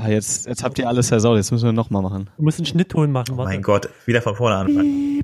[0.00, 2.28] Ah, Jetzt, jetzt habt ihr alles versaut, jetzt müssen wir nochmal machen.
[2.36, 3.34] Du musst einen Schnittton machen.
[3.34, 3.50] Oh warte.
[3.52, 5.17] mein Gott, wieder von vorne anfangen.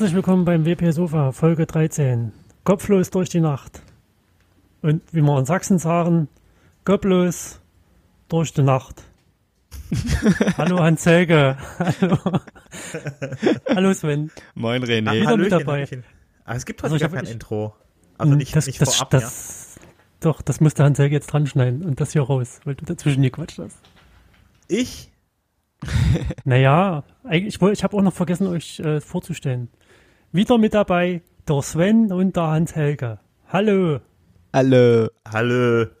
[0.00, 2.32] Herzlich willkommen beim WP Sofa, Folge 13.
[2.64, 3.82] Kopflos durch die Nacht.
[4.80, 6.28] Und wie wir in Sachsen sagen,
[6.86, 7.60] kopflos
[8.30, 9.02] durch die Nacht.
[10.56, 11.58] Hallo Hans Helge.
[11.78, 12.16] Hallo.
[13.68, 14.30] Hallo Sven.
[14.54, 15.00] Moin Ah, René.
[15.00, 15.72] Wieder mit Hallöchen, dabei.
[15.80, 16.04] Hallöchen.
[16.46, 17.74] Aber es gibt heute Also ich gar kein ich- Intro.
[18.16, 19.78] Also nicht, das, nicht das, vorab, das,
[20.20, 23.22] Doch, das musste Hans Helge jetzt dran schneiden und das hier raus, weil du dazwischen
[23.22, 23.76] gequatscht hast.
[24.70, 24.78] ja.
[24.78, 25.12] Ich?
[26.44, 29.68] Naja, eigentlich, ich, woll- ich habe auch noch vergessen, euch äh, vorzustellen.
[30.32, 33.18] Wieder mit dabei der Sven und der Hans Helge.
[33.48, 34.00] Hallo.
[34.54, 35.08] Hallo.
[35.28, 35.86] Hallo.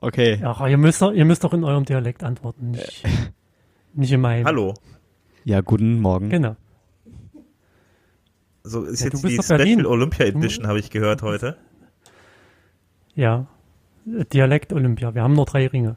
[0.00, 0.40] Okay.
[0.44, 3.02] Ach, ihr müsst, doch- ihr müsst doch in eurem Dialekt antworten, nicht,
[3.94, 4.44] nicht in meinem.
[4.46, 4.74] Hallo.
[5.42, 6.28] Ja, guten Morgen.
[6.28, 6.54] Genau.
[8.62, 9.80] So ist Ja, jetzt du bist die doch Berlin.
[9.80, 11.56] Special Olympia Edition, habe ich gehört heute.
[13.16, 13.48] Ja.
[14.06, 15.16] Äh, Dialekt Olympia.
[15.16, 15.96] Wir haben nur drei Ringe.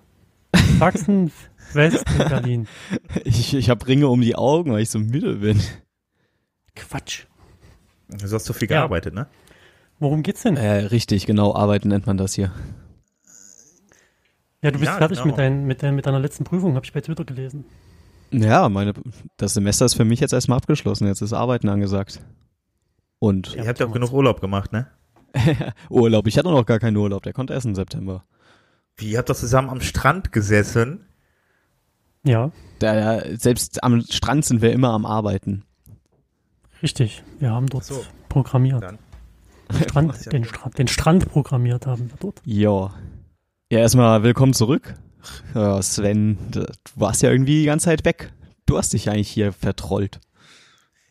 [0.80, 1.32] Sachsen,
[1.74, 2.68] West und Berlin.
[3.24, 5.62] Ich, ich habe Ringe um die Augen, weil ich so müde bin.
[6.76, 7.26] Quatsch.
[8.10, 8.80] Du hast so viel Ja.
[8.80, 9.28] gearbeitet, ne?
[10.00, 10.58] Worum geht's denn?
[10.58, 12.52] Äh, richtig, genau, arbeiten nennt man das hier.
[14.64, 15.28] Ja, du bist Ja, fertig genau.
[15.28, 17.66] mit, dein, mit, dein, mit deiner letzten Prüfung, habe ich bei Twitter gelesen.
[18.32, 18.94] Ja, meine,
[19.38, 21.08] das Semester ist für mich jetzt erstmal abgeschlossen.
[21.08, 22.22] Jetzt ist Arbeiten angesagt.
[23.20, 24.88] Und Ihr habt ja auch genug Urlaub gemacht, ne?
[25.90, 26.28] Urlaub.
[26.28, 27.24] Ich hatte noch gar keinen Urlaub.
[27.24, 28.24] Der kommt erst im September.
[28.98, 31.06] Wie, ihr habt doch zusammen am Strand gesessen?
[32.24, 35.64] Ja, Da, selbst am Strand sind wir immer am Arbeiten.
[36.84, 37.24] Richtig.
[37.40, 38.04] Wir haben dort So.
[38.30, 38.82] programmiert.
[38.84, 38.98] Dann.
[39.72, 40.44] Den Strand, ja den.
[40.46, 42.42] Strand, den Strand programmiert haben wir dort.
[42.46, 42.94] Ja.
[43.72, 44.96] Ja, erstmal willkommen zurück.
[45.82, 46.66] Sven, du
[46.96, 48.34] warst ja irgendwie die ganze Zeit weg.
[48.66, 50.20] Du hast dich eigentlich hier vertrollt.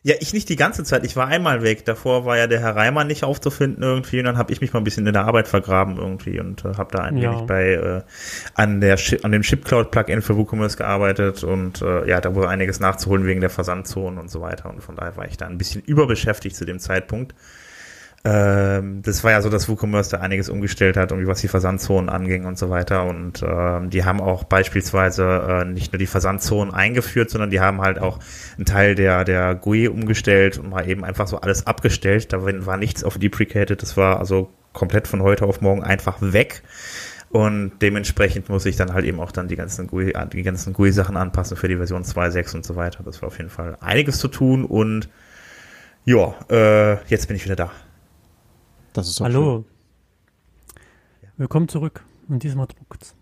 [0.02, 1.04] Ja, ich nicht die ganze Zeit.
[1.04, 1.84] Ich war einmal weg.
[1.84, 4.80] Davor war ja der Herr Reimann nicht aufzufinden irgendwie und dann habe ich mich mal
[4.80, 7.32] ein bisschen in der Arbeit vergraben irgendwie und äh, habe da ein Ja.
[7.32, 8.02] wenig bei äh,
[8.54, 12.48] an der Chi- an dem Chipcloud Plugin für WooCommerce gearbeitet und äh, ja, da wurde
[12.48, 15.58] einiges nachzuholen wegen der Versandzonen und so weiter und von daher war ich da ein
[15.58, 17.34] bisschen überbeschäftigt zu dem Zeitpunkt.
[18.22, 22.10] Ähm, das war ja so, dass WooCommerce da einiges umgestellt hat, irgendwie was die Versandzonen
[22.10, 23.06] anging und so weiter.
[23.06, 27.80] Und ähm, die haben auch beispielsweise äh, nicht nur die Versandzonen eingeführt, sondern die haben
[27.80, 28.18] halt auch
[28.56, 32.32] einen Teil der, der GUI umgestellt und mal eben einfach so alles abgestellt.
[32.32, 36.62] Da war nichts auf deprecated, das war also komplett von heute auf morgen einfach weg.
[37.30, 41.16] Und dementsprechend muss ich dann halt eben auch dann die ganzen GUI, die ganzen GUI-Sachen
[41.16, 43.02] anpassen für die Version 2.6 und so weiter.
[43.04, 45.08] Das war auf jeden Fall einiges zu tun und
[46.04, 47.70] ja, äh, jetzt bin ich wieder da.
[48.92, 49.64] Das ist doch Hallo.
[51.36, 52.04] Willkommen zurück.
[52.28, 53.14] Und diesmal druckt's.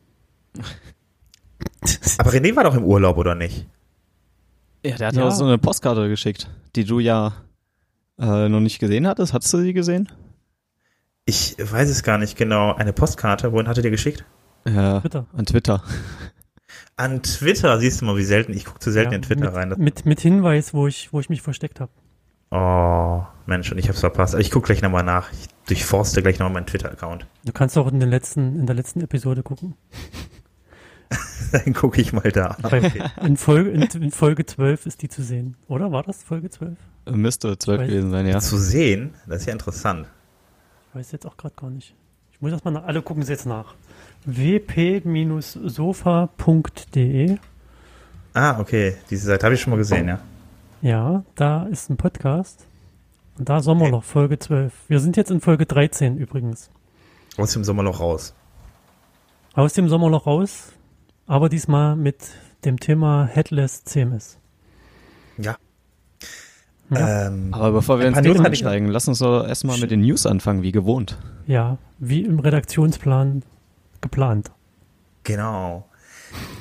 [2.18, 3.56] Aber René war doch im Urlaub, oder nicht?
[3.58, 4.90] schön.
[4.92, 5.30] Ja, der hat Ja.
[5.30, 7.32] so eine Postkarte geschickt, die du ja
[8.18, 9.32] äh, noch nicht gesehen hattest.
[9.32, 10.08] Hattest du sie gesehen?
[11.26, 12.72] Ich weiß es gar nicht genau.
[12.74, 14.24] Eine Postkarte, wohin hatte der geschickt?
[14.66, 15.26] Ja, Twitter.
[15.36, 15.82] an Twitter.
[16.96, 18.52] An Twitter, siehst du mal, wie selten.
[18.52, 19.74] Ich gucke zu selten Ja, in Twitter mit, rein.
[19.78, 21.92] Mit, mit Hinweis, wo ich, wo ich mich versteckt habe.
[22.50, 24.34] Oh, Mensch, und ich hab's verpasst.
[24.34, 25.32] Ich gucke gleich nochmal nach.
[25.32, 27.26] Ich durchforste gleich nochmal meinen Twitter-Account.
[27.44, 29.75] Du kannst auch in, den letzten, in der letzten Episode gucken.
[31.53, 32.56] Dann gucke ich mal da.
[32.60, 32.92] Bei,
[33.22, 35.56] in, Folge, in, in Folge 12 ist die zu sehen.
[35.69, 36.76] Oder war das Folge 12?
[37.10, 38.38] Müsste zwölf Weiß- gewesen sein, ja.
[38.41, 40.06] Zu sehen, das ist ja interessant.
[40.91, 41.94] Ich weiß jetzt auch gerade gar nicht.
[42.32, 42.84] Ich muss erstmal nach.
[42.84, 43.75] Alle gucken sie jetzt nach.
[45.98, 47.38] wp-sofa.de
[48.34, 48.97] Ah, okay.
[49.10, 50.20] Diese Seite habe ich schon mal gesehen, ja.
[50.80, 52.66] Ja, da ist ein Podcast.
[53.36, 54.72] Und da Sommerloch, Folge 12.
[54.88, 56.70] Wir sind jetzt in Folge 13 übrigens.
[57.36, 58.34] Aus dem Sommerloch raus.
[59.54, 60.72] Aus dem Sommerloch raus,
[61.26, 62.16] aber diesmal mit
[62.64, 64.38] dem Thema Headless CMS.
[65.36, 65.56] Ja.
[66.90, 67.26] Ja.
[67.26, 70.62] Ähm, Aber bevor wir ins Thema einsteigen, lass uns doch erstmal mit den News anfangen,
[70.62, 71.19] wie gewohnt.
[71.46, 73.42] Ja, wie im Redaktionsplan
[74.00, 74.52] geplant.
[75.24, 75.88] Genau.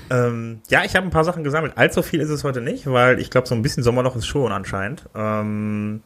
[0.10, 1.74] Ähm, ja, ich habe ein paar Sachen gesammelt.
[1.76, 4.52] Allzu viel ist es heute nicht, weil ich glaube, so ein bisschen Sommerloch ist schon
[4.52, 5.06] anscheinend.
[5.16, 6.02] Ähm,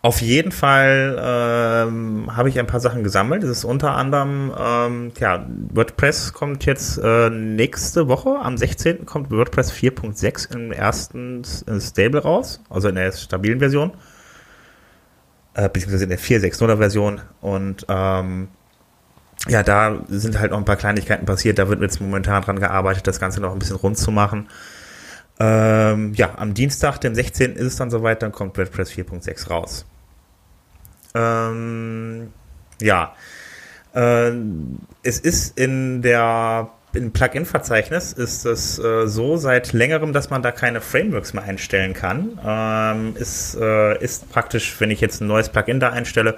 [0.00, 3.42] Auf jeden Fall ähm, habe ich ein paar Sachen gesammelt.
[3.42, 9.06] Das ist unter anderem, ähm, ja, WordPress kommt jetzt äh, nächste Woche, am 16.
[9.06, 13.92] kommt WordPress 4.6 im ersten Stable raus, also in der stabilen Version,
[15.54, 17.20] äh, beziehungsweise in der 4.6.0er Version.
[17.40, 18.48] Und ähm,
[19.46, 21.58] ja, da sind halt noch ein paar Kleinigkeiten passiert.
[21.58, 24.48] Da wird jetzt momentan dran gearbeitet, das Ganze noch ein bisschen rund zu machen.
[25.38, 27.54] Ähm, ja, am Dienstag, dem 16.
[27.54, 29.86] ist es dann soweit, dann kommt WordPress 4.6 raus.
[31.14, 32.32] Ähm,
[32.82, 33.14] ja,
[33.94, 34.32] äh,
[35.02, 40.52] es ist in der im Plugin-Verzeichnis ist es äh, so seit längerem, dass man da
[40.52, 42.38] keine Frameworks mehr einstellen kann.
[42.44, 46.36] Ähm, ist, äh, ist praktisch, wenn ich jetzt ein neues Plugin da einstelle,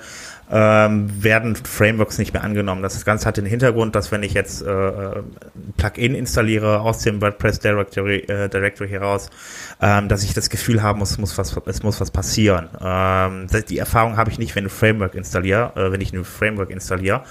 [0.50, 2.82] ähm, werden Frameworks nicht mehr angenommen.
[2.82, 5.24] Das Ganze hat den Hintergrund, dass wenn ich jetzt äh, ein
[5.76, 9.30] Plugin installiere aus dem WordPress Directory, äh, Directory heraus,
[9.80, 12.68] ähm, dass ich das Gefühl haben muss, muss was, es muss was passieren.
[12.80, 16.70] Ähm, die Erfahrung habe ich nicht, wenn ein Framework installiere, äh, wenn ich ein Framework
[16.70, 17.22] installiere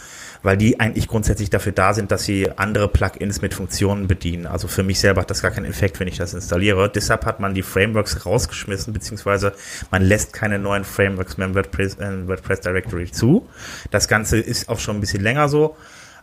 [0.44, 4.46] weil die eigentlich grundsätzlich dafür da sind, dass sie andere Plugins mit Funktionen bedienen.
[4.46, 6.90] Also für mich selber hat das gar keinen Effekt, wenn ich das installiere.
[6.90, 9.54] Deshalb hat man die Frameworks rausgeschmissen, beziehungsweise
[9.92, 13.48] man lässt keine neuen Frameworks mehr im WordPress, im WordPress Directory zu.
[13.92, 15.76] Das Ganze ist auch schon ein bisschen länger so.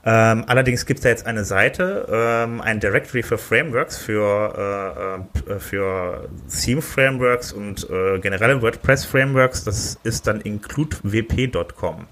[0.08, 5.52] Ähm, allerdings gibt es da jetzt eine Seite, ähm, ein Directory für Frameworks, für, äh,
[5.52, 9.64] äh, für Theme-Frameworks und äh, generelle WordPress-Frameworks.
[9.64, 12.06] Das ist dann includewp.com.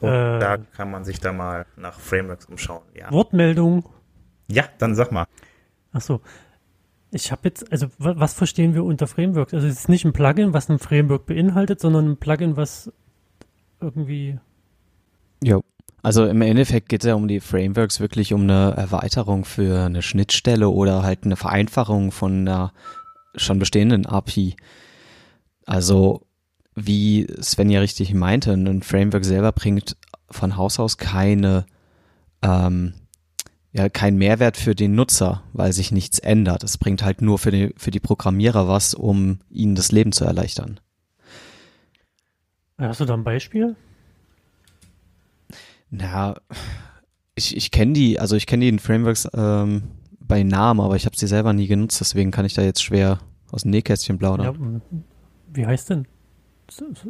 [0.00, 2.82] Und äh, da kann man sich da mal nach Frameworks umschauen.
[2.94, 3.10] Ja.
[3.10, 3.84] Wortmeldung.
[4.50, 5.26] Ja, dann sag mal.
[5.92, 6.20] Ach so.
[7.10, 9.54] Ich habe jetzt, also was verstehen wir unter Frameworks?
[9.54, 12.92] Also es ist nicht ein Plugin, was ein Framework beinhaltet, sondern ein Plugin, was
[13.80, 14.38] irgendwie.
[15.42, 15.64] Jo.
[16.02, 20.02] Also im Endeffekt geht es ja um die Frameworks wirklich um eine Erweiterung für eine
[20.02, 22.72] Schnittstelle oder halt eine Vereinfachung von einer
[23.34, 24.56] schon bestehenden API.
[25.66, 26.27] Also
[26.86, 29.96] wie Sven ja richtig meinte, ein Framework selber bringt
[30.30, 31.66] von Haus aus keine,
[32.42, 32.94] ähm,
[33.72, 36.64] ja, keinen Mehrwert für den Nutzer, weil sich nichts ändert.
[36.64, 40.24] Es bringt halt nur für die, für die Programmierer was, um ihnen das Leben zu
[40.24, 40.80] erleichtern.
[42.78, 43.76] Hast du da ein Beispiel?
[45.90, 46.36] Na,
[47.34, 49.84] ich, ich kenne die, also ich kenne die in Frameworks ähm,
[50.20, 53.18] bei Namen, aber ich habe sie selber nie genutzt, deswegen kann ich da jetzt schwer
[53.50, 54.46] aus dem Nähkästchen plaudern.
[54.46, 54.98] Ja,
[55.54, 56.06] wie heißt denn?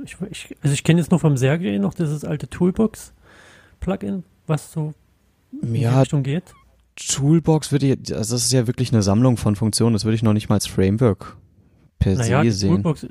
[0.04, 4.94] Ich, ich, also ich kenne jetzt nur vom Sergei noch dieses alte Toolbox-Plugin, was so
[5.62, 6.54] in ja, die Richtung geht.
[6.96, 10.22] Toolbox würde ich, also das ist ja wirklich eine Sammlung von Funktionen, das würde ich
[10.22, 11.36] noch nicht mal als Framework
[11.98, 12.70] per naja, se sehen.
[12.74, 13.06] Toolbox,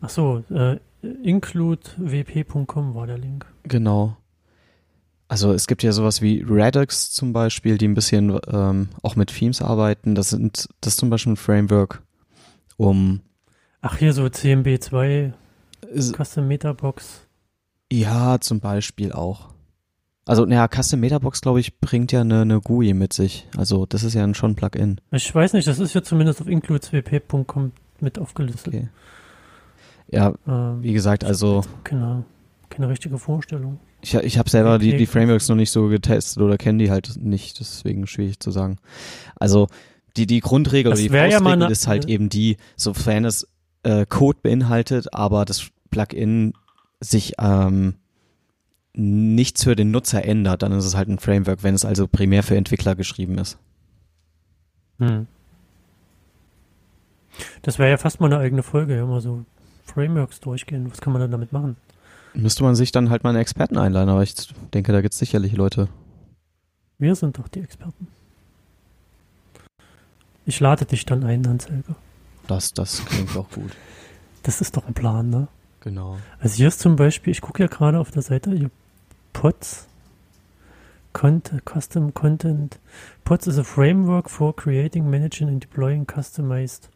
[0.00, 0.78] ach so, äh,
[1.22, 3.46] includewp.com war der Link.
[3.64, 4.16] Genau.
[5.28, 9.30] Also es gibt ja sowas wie Redux zum Beispiel, die ein bisschen ähm, auch mit
[9.36, 10.14] Themes arbeiten.
[10.14, 12.02] Das sind das ist zum Beispiel ein Framework,
[12.76, 13.20] um
[13.88, 15.32] Ach, hier so CMB2
[16.16, 17.26] Custom Metabox.
[17.92, 19.50] Ja, zum Beispiel auch.
[20.24, 23.46] Also, naja, Custom Metabox, glaube ich, bringt ja eine, eine GUI mit sich.
[23.56, 25.00] Also, das ist ja schon ein Plugin.
[25.12, 28.74] Ich weiß nicht, das ist ja zumindest auf includeswp.com mit aufgelistet.
[28.74, 28.88] Okay.
[30.08, 31.62] Ja, ähm, wie gesagt, also.
[31.84, 32.24] Genau.
[32.70, 33.78] Keine richtige Vorstellung.
[34.02, 37.16] Ich, ich habe selber die, die Frameworks noch nicht so getestet oder kenne die halt
[37.16, 38.78] nicht, deswegen schwierig zu sagen.
[39.36, 39.68] Also,
[40.16, 43.46] die, die Grundregel das oder die Faustregel ja ist halt eben die, sofern es
[43.86, 46.54] äh, Code beinhaltet, aber das Plugin
[47.00, 47.94] sich ähm,
[48.94, 52.42] nichts für den Nutzer ändert, dann ist es halt ein Framework, wenn es also primär
[52.42, 53.58] für Entwickler geschrieben ist.
[54.98, 55.26] Hm.
[57.62, 59.44] Das wäre ja fast mal eine eigene Folge, ja, mal so
[59.84, 60.90] Frameworks durchgehen.
[60.90, 61.76] Was kann man dann damit machen?
[62.34, 64.34] Müsste man sich dann halt mal einen Experten einladen, aber ich
[64.74, 65.88] denke, da gibt es sicherlich Leute.
[66.98, 68.08] Wir sind doch die Experten.
[70.44, 71.94] Ich lade dich dann ein, Hans-Helge.
[72.46, 73.72] Das, das klingt auch gut.
[74.42, 75.48] Das ist doch ein Plan, ne?
[75.80, 76.18] Genau.
[76.38, 78.70] Also hier ist zum Beispiel, ich gucke ja gerade auf der Seite, hier
[79.32, 79.86] POTS,
[81.12, 82.78] Content, Custom Content.
[83.24, 86.90] POTS is a framework for creating, managing and deploying customized.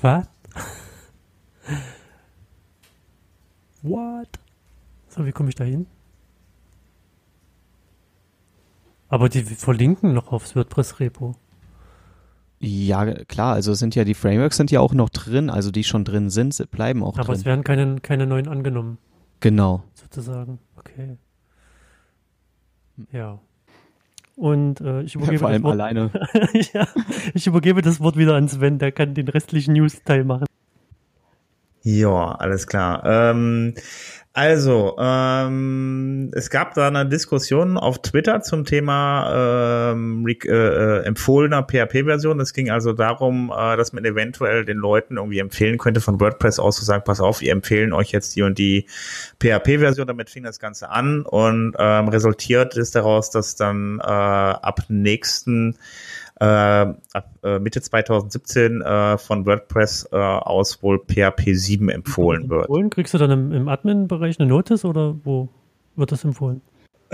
[0.00, 0.26] Was?
[3.82, 4.28] What?
[5.08, 5.86] So, wie komme ich da hin?
[9.08, 11.36] Aber die verlinken noch aufs WordPress-Repo.
[12.66, 16.04] Ja, klar, also sind ja die Frameworks sind ja auch noch drin, also die schon
[16.04, 17.24] drin sind, bleiben auch Aber drin.
[17.26, 18.98] Aber es werden keine, keine neuen angenommen.
[19.40, 19.82] Genau.
[19.94, 21.16] Sozusagen, okay.
[23.12, 23.40] Ja.
[24.36, 26.10] Und äh, ich übergebe ja, vor allem Wort, alleine.
[26.72, 26.88] ja,
[27.34, 30.46] ich übergebe das Wort wieder an Sven, der kann den restlichen News-Teil machen.
[31.86, 33.02] Ja, alles klar.
[33.04, 33.74] Ähm,
[34.32, 41.62] also, ähm, es gab da eine Diskussion auf Twitter zum Thema ähm, äh, äh, empfohlener
[41.62, 42.40] PHP-Version.
[42.40, 46.58] Es ging also darum, äh, dass man eventuell den Leuten irgendwie empfehlen könnte, von WordPress
[46.58, 48.86] aus zu sagen, pass auf, wir empfehlen euch jetzt die und die
[49.40, 50.06] PHP-Version.
[50.06, 55.76] Damit fing das Ganze an und ähm, resultiert ist daraus, dass dann äh, ab nächsten
[56.42, 62.62] ab äh, Mitte 2017 äh, von WordPress äh, aus wohl PHP 7 empfohlen wird.
[62.62, 62.90] Empfohlen?
[62.90, 65.48] Kriegst du dann im, im Admin-Bereich eine Notice oder wo
[65.96, 66.60] wird das empfohlen?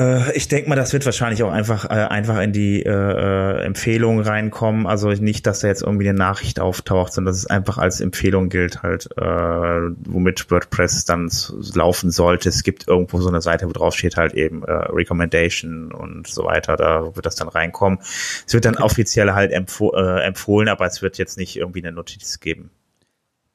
[0.00, 3.64] Äh, ich denke mal, das wird wahrscheinlich auch einfach äh, einfach in die äh, äh,
[3.64, 4.86] Empfehlung reinkommen.
[4.86, 8.48] Also nicht, dass da jetzt irgendwie eine Nachricht auftaucht, sondern dass es einfach als Empfehlung
[8.48, 11.30] gilt halt, äh, womit WordPress dann
[11.74, 12.48] laufen sollte.
[12.48, 16.44] Es gibt irgendwo so eine Seite, wo drauf steht halt eben äh, Recommendation und so
[16.44, 16.76] weiter.
[16.76, 17.98] Da wird das dann reinkommen.
[18.00, 21.92] Es wird dann offiziell halt empfoh äh, empfohlen, aber es wird jetzt nicht irgendwie eine
[21.92, 22.70] Notiz geben.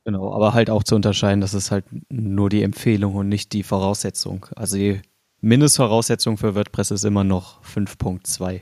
[0.04, 3.64] Genau, aber halt auch zu unterscheiden, dass es halt nur die Empfehlung und nicht die
[3.64, 4.46] Voraussetzung.
[4.56, 5.02] Also die
[5.46, 8.62] Mindestvoraussetzung für WordPress ist immer noch 5.2.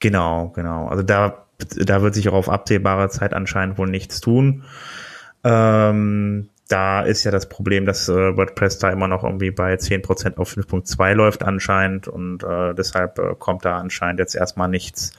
[0.00, 0.88] Genau, genau.
[0.88, 4.64] Also da, da wird sich auch auf absehbare Zeit anscheinend wohl nichts tun.
[5.44, 10.36] Ähm, da ist ja das Problem, dass äh, WordPress da immer noch irgendwie bei 10%
[10.38, 15.12] auf 5.2 läuft anscheinend und äh, deshalb äh, kommt da anscheinend jetzt erstmal nichts,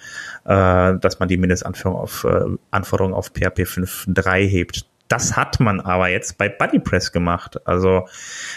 [0.44, 4.86] äh, dass man die Mindestanforderung auf, äh, Anforderungen auf PHP 5.3 hebt.
[5.08, 7.60] Das hat man aber jetzt bei BuddyPress gemacht.
[7.68, 8.08] Also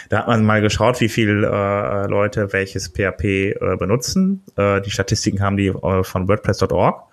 [0.09, 4.43] da hat man mal geschaut, wie viele äh, Leute welches PHP äh, benutzen.
[4.55, 7.03] Äh, die Statistiken haben die äh, von WordPress.org.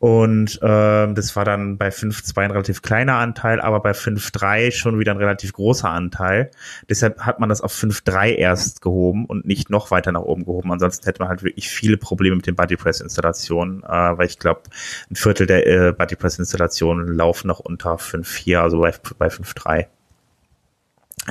[0.00, 5.00] Und äh, das war dann bei 5.2 ein relativ kleiner Anteil, aber bei 5.3 schon
[5.00, 6.52] wieder ein relativ großer Anteil.
[6.88, 10.70] Deshalb hat man das auf 5.3 erst gehoben und nicht noch weiter nach oben gehoben.
[10.70, 14.62] Ansonsten hätte man halt wirklich viele Probleme mit den BuddyPress-Installationen, äh, weil ich glaube,
[15.10, 19.86] ein Viertel der äh, BuddyPress-Installationen laufen noch unter 5.4, also bei, bei 5.3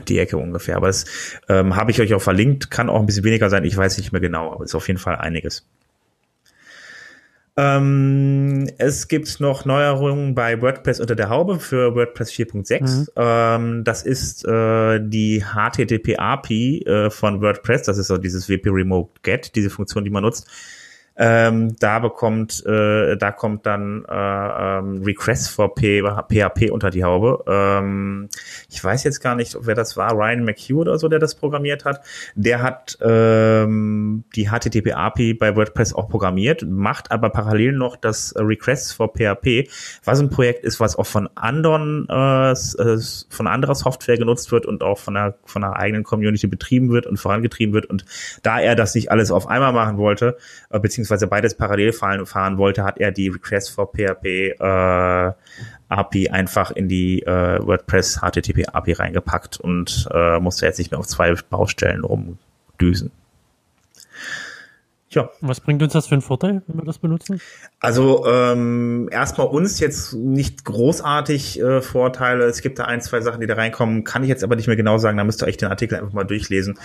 [0.10, 0.76] die Ecke ungefähr.
[0.76, 1.06] Aber das
[1.48, 4.12] ähm, habe ich euch auch verlinkt, kann auch ein bisschen weniger sein, ich weiß nicht
[4.12, 5.66] mehr genau, aber ist auf jeden Fall einiges.
[7.58, 12.82] Ähm, es gibt noch Neuerungen bei WordPress unter der Haube für WordPress 4.6.
[12.82, 13.08] Mhm.
[13.16, 17.84] Ähm, das ist äh, die HTTP API äh, von WordPress.
[17.84, 20.48] Das ist so dieses WP Remote Get, diese Funktion, die man nutzt
[21.18, 24.14] ähm, da bekommt, äh, da kommt dann äh,
[24.78, 27.44] ähm, Request for PHP unter die Haube.
[27.48, 28.30] Ähm,
[28.70, 31.86] ich weiß jetzt gar nicht, wer das war, Ryan McHugh oder so, der das programmiert
[31.86, 32.02] hat.
[32.36, 38.36] Der hat ähm, die HTTP API bei WordPress auch programmiert, macht aber parallel noch das
[38.38, 39.70] Request for PHP,
[40.04, 44.68] was ein Projekt ist, was auch von anderen äh, äh, von anderer Software genutzt wird
[44.68, 47.88] und auch von der von der eigenen Community betrieben wird und vorangetrieben wird.
[47.88, 48.06] Und
[48.44, 50.38] da er das nicht alles auf einmal machen wollte,
[50.70, 54.26] äh, beziehungsweise beziehungsweise beides parallel fahren, fahren wollte, hat er die Request for PHP
[54.60, 55.32] äh,
[55.90, 61.00] API einfach in die äh, WordPress HTTP API reingepackt und äh, musste jetzt nicht mehr
[61.00, 63.12] auf zwei Baustellen rumdüsen.
[65.18, 65.32] Ja.
[65.42, 67.42] Was bringt uns das für einen Vorteil, wenn wir das benutzen?
[67.80, 72.46] Also ähm, erstmal uns jetzt nicht großartig äh, Vorteile.
[72.46, 74.76] Es gibt da ein, zwei Sachen, die da reinkommen, kann ich jetzt aber nicht mehr
[74.76, 75.18] genau sagen.
[75.18, 76.78] Da müsst ihr euch den Artikel einfach mal durchlesen.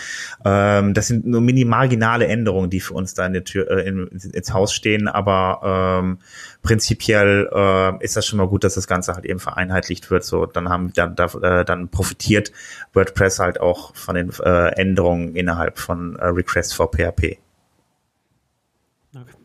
[0.47, 4.07] Ähm, das sind nur minimarginale Änderungen, die für uns da in der Tür äh, in,
[4.07, 6.19] ins Haus stehen, aber ähm,
[6.63, 10.25] prinzipiell äh, ist das schon mal gut, dass das Ganze halt eben vereinheitlicht wird.
[10.25, 12.51] So, dann haben dann, da, äh, dann profitiert
[12.95, 17.42] WordPress halt auch von den äh, Änderungen innerhalb von äh, Request for PHP.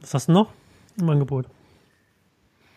[0.08, 0.54] Was hast du noch
[0.98, 1.48] im Angebot?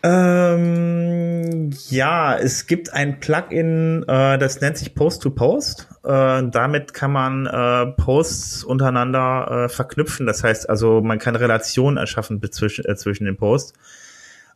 [0.03, 5.87] Ähm, ja, es gibt ein Plugin, äh, das nennt sich Post-to-Post.
[6.03, 10.27] Äh, damit kann man äh, Posts untereinander äh, verknüpfen.
[10.27, 13.75] Das heißt also, man kann Relationen erschaffen zwischen, äh, zwischen den Posts.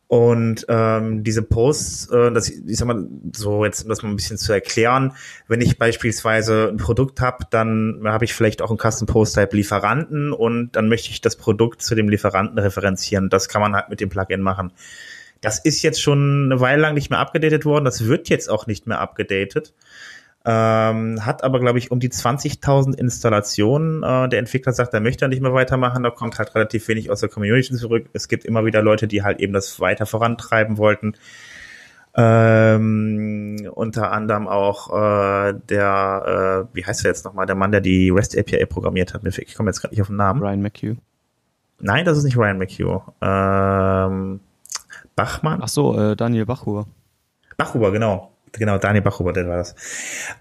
[0.07, 4.15] Und ähm, diese Posts, äh, das, ich sag mal, so jetzt um das mal ein
[4.15, 5.13] bisschen zu erklären,
[5.47, 9.55] wenn ich beispielsweise ein Produkt habe, dann habe ich vielleicht auch einen Custom Post Type
[9.55, 13.29] Lieferanten und dann möchte ich das Produkt zu dem Lieferanten referenzieren.
[13.29, 14.71] Das kann man halt mit dem Plugin machen.
[15.41, 17.85] Das ist jetzt schon eine Weile lang nicht mehr abgedatet worden.
[17.85, 19.73] Das wird jetzt auch nicht mehr abgedatet.
[20.47, 24.03] Ähm, hat aber, glaube ich, um die 20.000 Installationen.
[24.03, 26.03] Äh, der Entwickler sagt, er möchte nicht mehr weitermachen.
[26.03, 28.09] Da kommt halt relativ wenig aus der Community zurück.
[28.13, 31.15] Es gibt immer wieder Leute, die halt eben das weiter vorantreiben wollten.
[32.13, 37.81] Ähm, unter anderem auch äh, der, äh, wie heißt er jetzt nochmal, der Mann, der
[37.81, 39.25] die REST API programmiert hat.
[39.25, 40.41] Ich komme jetzt gerade nicht auf den Namen.
[40.41, 40.97] Ryan McHugh.
[41.79, 43.01] Nein, das ist nicht Ryan McHugh.
[43.19, 44.41] Ähm,
[45.15, 45.61] Bachmann.
[45.63, 46.85] Ach so, äh, Daniel Bachhuber.
[47.57, 49.75] Bachhuber, genau genau, Daniel Bachhuber, der war das.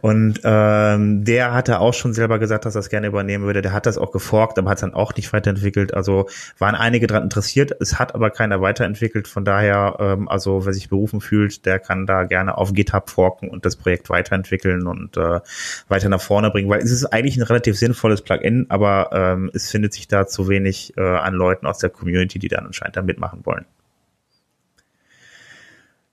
[0.00, 3.62] Und ähm, der hatte auch schon selber gesagt, dass er das gerne übernehmen würde.
[3.62, 5.94] Der hat das auch geforkt, aber hat es dann auch nicht weiterentwickelt.
[5.94, 6.28] Also
[6.58, 7.72] waren einige daran interessiert.
[7.80, 9.28] Es hat aber keiner weiterentwickelt.
[9.28, 13.48] Von daher, ähm, also wer sich berufen fühlt, der kann da gerne auf GitHub forken
[13.48, 15.40] und das Projekt weiterentwickeln und äh,
[15.88, 16.68] weiter nach vorne bringen.
[16.68, 20.48] Weil es ist eigentlich ein relativ sinnvolles Plugin, aber ähm, es findet sich da zu
[20.48, 23.64] wenig äh, an Leuten aus der Community, die dann anscheinend da mitmachen wollen.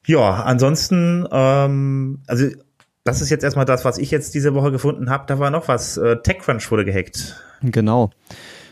[0.05, 2.47] Ja, ansonsten, ähm, also
[3.03, 5.25] das ist jetzt erstmal das, was ich jetzt diese Woche gefunden habe.
[5.27, 5.97] Da war noch was.
[5.97, 7.41] Äh, TechCrunch wurde gehackt.
[7.61, 8.11] Genau.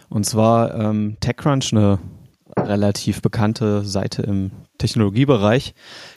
[0.09, 1.99] Und zwar ähm, TechCrunch, eine
[2.57, 5.73] relativ bekannte Seite im Technologiebereich,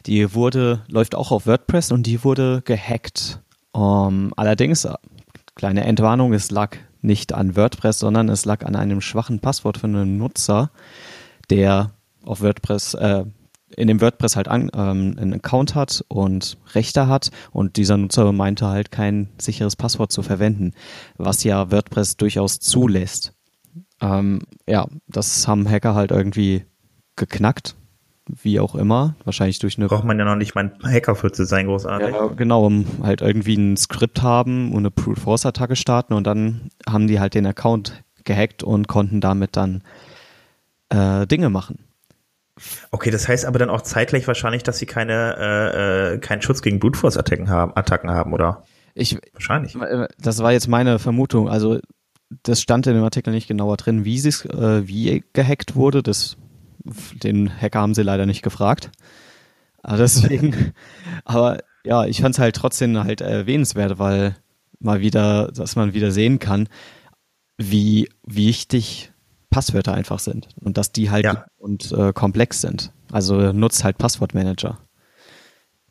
[0.07, 3.41] die wurde, läuft auch auf WordPress und die wurde gehackt.
[3.75, 4.95] Ähm, allerdings, äh,
[5.55, 9.95] kleine Entwarnung, es lag nicht an WordPress, sondern es lag an einem schwachen Passwort von
[9.95, 10.71] einem Nutzer,
[11.51, 11.91] der
[12.25, 13.25] auf WordPress äh,
[13.77, 18.33] in dem WordPress halt an, ähm, einen Account hat und Rechte hat und dieser Nutzer
[18.33, 20.73] meinte halt kein sicheres Passwort zu verwenden,
[21.17, 23.35] was ja WordPress durchaus zulässt.
[24.01, 26.65] Ähm, ja, das haben Hacker halt irgendwie
[27.17, 27.77] geknackt,
[28.27, 29.89] wie auch immer, wahrscheinlich durch eine...
[29.89, 32.15] Braucht man ja noch nicht mal ein Hacker für zu sein, großartig.
[32.15, 36.27] Ja, genau, um halt irgendwie ein Skript haben und eine Brute Force Attacke starten und
[36.27, 39.83] dann haben die halt den Account gehackt und konnten damit dann
[40.89, 41.79] äh, Dinge machen.
[42.91, 46.63] Okay, das heißt aber dann auch zeitgleich wahrscheinlich, dass sie keine äh, äh, keinen Schutz
[46.63, 48.65] gegen Brute Force Attacken haben, Attacken haben, oder?
[48.95, 49.75] Ich wahrscheinlich.
[49.77, 51.49] Äh, das war jetzt meine Vermutung.
[51.49, 51.81] Also
[52.43, 56.03] das stand in dem Artikel nicht genauer drin, wie sie äh, wie gehackt wurde.
[56.03, 56.37] Das
[57.23, 58.91] den Hacker haben sie leider nicht gefragt.
[59.83, 60.75] Aber deswegen,
[61.25, 64.37] aber ja, ich fand es halt trotzdem halt erwähnenswert, weil
[64.79, 66.69] mal wieder, dass man wieder sehen kann,
[67.57, 69.12] wie wichtig
[69.53, 71.47] Passwörter einfach sind und dass die halt ja.
[71.59, 72.93] und äh, komplex sind.
[73.13, 74.79] Also nutzt halt Passwortmanager.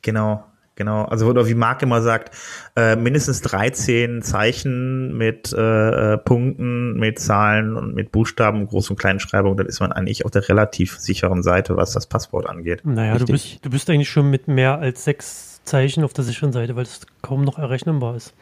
[0.01, 0.43] Genau,
[0.75, 1.05] genau.
[1.05, 2.35] Also oder wie Marc immer sagt,
[2.75, 8.99] äh, mindestens 13 Zeichen mit äh, äh, Punkten, mit Zahlen und mit Buchstaben, Groß- und
[8.99, 12.81] Kleinschreibung, dann ist man eigentlich auf der relativ sicheren Seite, was das Passwort angeht.
[12.83, 16.51] Naja, du bist, du bist eigentlich schon mit mehr als sechs Zeichen auf der sicheren
[16.51, 18.33] Seite, weil es kaum noch errechnbar ist.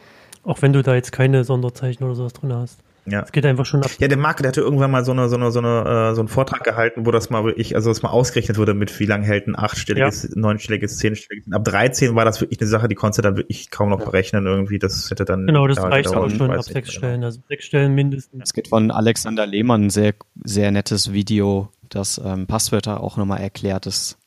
[0.43, 2.79] Auch wenn du da jetzt keine Sonderzeichen oder sowas drin hast.
[3.05, 3.21] Ja.
[3.21, 3.91] Es geht einfach schon ab.
[3.99, 6.21] Ja, der Marc, der hatte irgendwann mal so eine, so eine, so eine, äh, so
[6.21, 9.25] einen Vortrag gehalten, wo das mal wirklich, also das mal ausgerechnet wurde mit wie lange
[9.25, 10.29] hält ein achtstelliges, ja.
[10.35, 11.51] neunstelliges, zehnstelliges.
[11.51, 14.79] Ab 13 war das wirklich eine Sache, die konnte dann wirklich kaum noch berechnen irgendwie.
[14.79, 15.45] Das hätte dann.
[15.47, 16.97] Genau, das reicht auch schon ab sechs genau.
[16.97, 18.43] Stellen, also sechs Stellen mindestens.
[18.43, 20.13] Es geht von Alexander Lehmann ein sehr,
[20.43, 23.85] sehr nettes Video, das ähm, Passwörter auch nochmal erklärt.
[23.85, 24.17] Das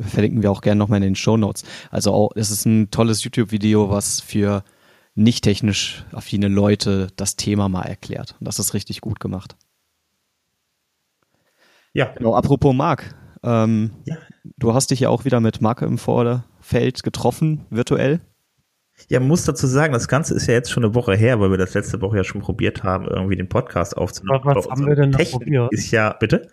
[0.00, 1.64] verlinken wir auch gerne nochmal in den Show Notes.
[1.90, 4.64] Also auch, es ist ein tolles YouTube-Video, was für
[5.14, 8.36] nicht technisch affine Leute das Thema mal erklärt.
[8.40, 9.56] Und das ist richtig gut gemacht.
[11.92, 12.12] Ja.
[12.16, 13.14] Genau, apropos Marc.
[13.42, 14.16] Ähm, ja.
[14.56, 18.20] Du hast dich ja auch wieder mit Marc im Vorderfeld getroffen, virtuell.
[19.08, 21.58] Ja, muss dazu sagen, das Ganze ist ja jetzt schon eine Woche her, weil wir
[21.58, 24.40] das letzte Woche ja schon probiert haben, irgendwie den Podcast aufzunehmen.
[24.44, 25.72] Was haben wir denn da probiert?
[25.72, 26.48] Ist ja, bitte?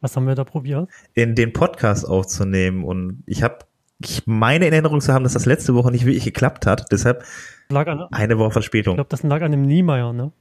[0.00, 0.88] Was haben wir da probiert?
[1.14, 3.58] In den Podcast aufzunehmen und ich habe
[3.98, 6.92] ich meine in Erinnerung zu haben, dass das letzte Woche nicht wirklich geklappt hat.
[6.92, 7.24] Deshalb
[7.72, 8.94] an, eine Woche Verspätung.
[8.94, 10.32] Ich glaube, das lag an dem Niemeyer, ne?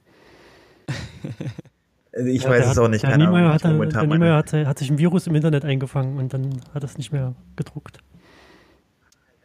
[2.25, 3.03] ich ja, weiß es auch nicht.
[3.03, 6.61] Der Niemeyer, hat, der Niemeyer hat, hat, sich ein Virus im Internet eingefangen und dann
[6.73, 7.99] hat es nicht mehr gedruckt.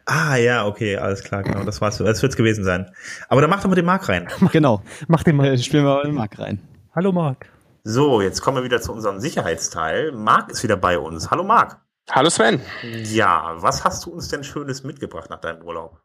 [0.05, 1.63] Ah, ja, okay, alles klar, genau.
[1.63, 1.97] Das war's.
[1.97, 2.91] Das wird's gewesen sein.
[3.29, 4.27] Aber dann mach doch mal den Mark rein.
[4.51, 4.81] genau.
[5.07, 5.57] Mach den mal.
[5.57, 6.59] Spielen wir mal den Mark rein.
[6.93, 7.47] Hallo Mark.
[7.83, 10.11] So, jetzt kommen wir wieder zu unserem Sicherheitsteil.
[10.11, 11.31] Mark ist wieder bei uns.
[11.31, 11.79] Hallo Mark.
[12.09, 12.61] Hallo Sven.
[12.83, 16.01] Ja, was hast du uns denn Schönes mitgebracht nach deinem Urlaub?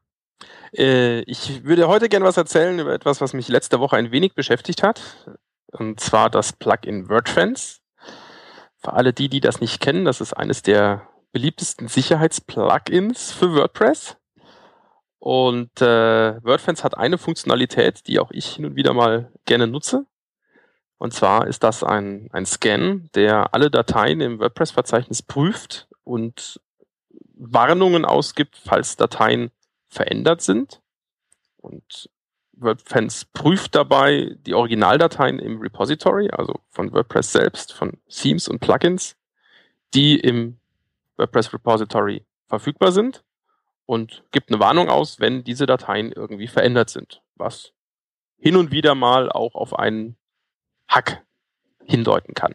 [0.73, 4.35] Äh, ich würde heute gerne was erzählen über etwas, was mich letzte Woche ein wenig
[4.35, 5.27] beschäftigt hat.
[5.73, 7.81] Und zwar das Plugin WordFence.
[8.79, 14.17] Für alle die, die das nicht kennen, das ist eines der beliebtesten Sicherheitsplugins für WordPress.
[15.19, 20.07] Und äh, WordFence hat eine Funktionalität, die auch ich hin und wieder mal gerne nutze.
[20.99, 26.61] Und zwar ist das ein, ein Scan, der alle Dateien im WordPress-Verzeichnis prüft und
[27.35, 29.51] Warnungen ausgibt, falls Dateien
[29.89, 30.81] verändert sind.
[31.59, 32.09] Und
[32.53, 39.17] WordFence prüft dabei die Originaldateien im Repository, also von WordPress selbst, von Themes und Plugins,
[39.95, 40.59] die im
[41.17, 43.23] WordPress Repository verfügbar sind
[43.85, 47.73] und gibt eine Warnung aus, wenn diese Dateien irgendwie verändert sind, was
[48.39, 50.17] hin und wieder mal auch auf einen
[50.89, 51.25] Hack
[51.85, 52.55] hindeuten kann.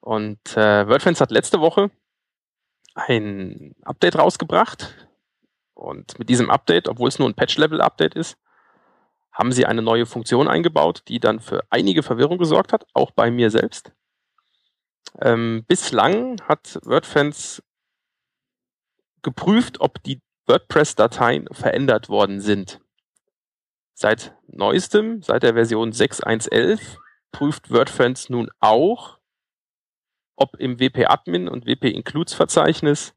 [0.00, 1.90] Und äh, WordFence hat letzte Woche
[2.94, 5.08] ein Update rausgebracht.
[5.74, 8.36] Und mit diesem Update, obwohl es nur ein Patch-Level-Update ist,
[9.32, 13.30] haben sie eine neue Funktion eingebaut, die dann für einige Verwirrung gesorgt hat, auch bei
[13.30, 13.92] mir selbst.
[15.20, 17.62] Ähm, bislang hat WordFence
[19.22, 22.80] geprüft, ob die WordPress-Dateien verändert worden sind.
[24.00, 26.80] Seit neuestem, seit der Version 6.1.11,
[27.32, 29.18] prüft WordFence nun auch,
[30.36, 33.12] ob im WP-Admin und WP-Includes-Verzeichnis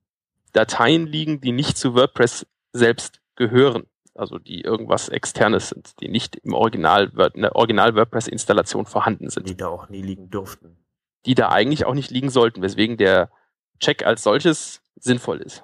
[0.51, 6.35] Dateien liegen, die nicht zu WordPress selbst gehören, also die irgendwas externes sind, die nicht
[6.35, 9.47] im Original, in der Original WordPress-Installation vorhanden sind.
[9.47, 10.83] Die da auch nie liegen dürften.
[11.25, 13.31] Die da eigentlich auch nicht liegen sollten, weswegen der
[13.79, 15.63] Check als solches sinnvoll ist.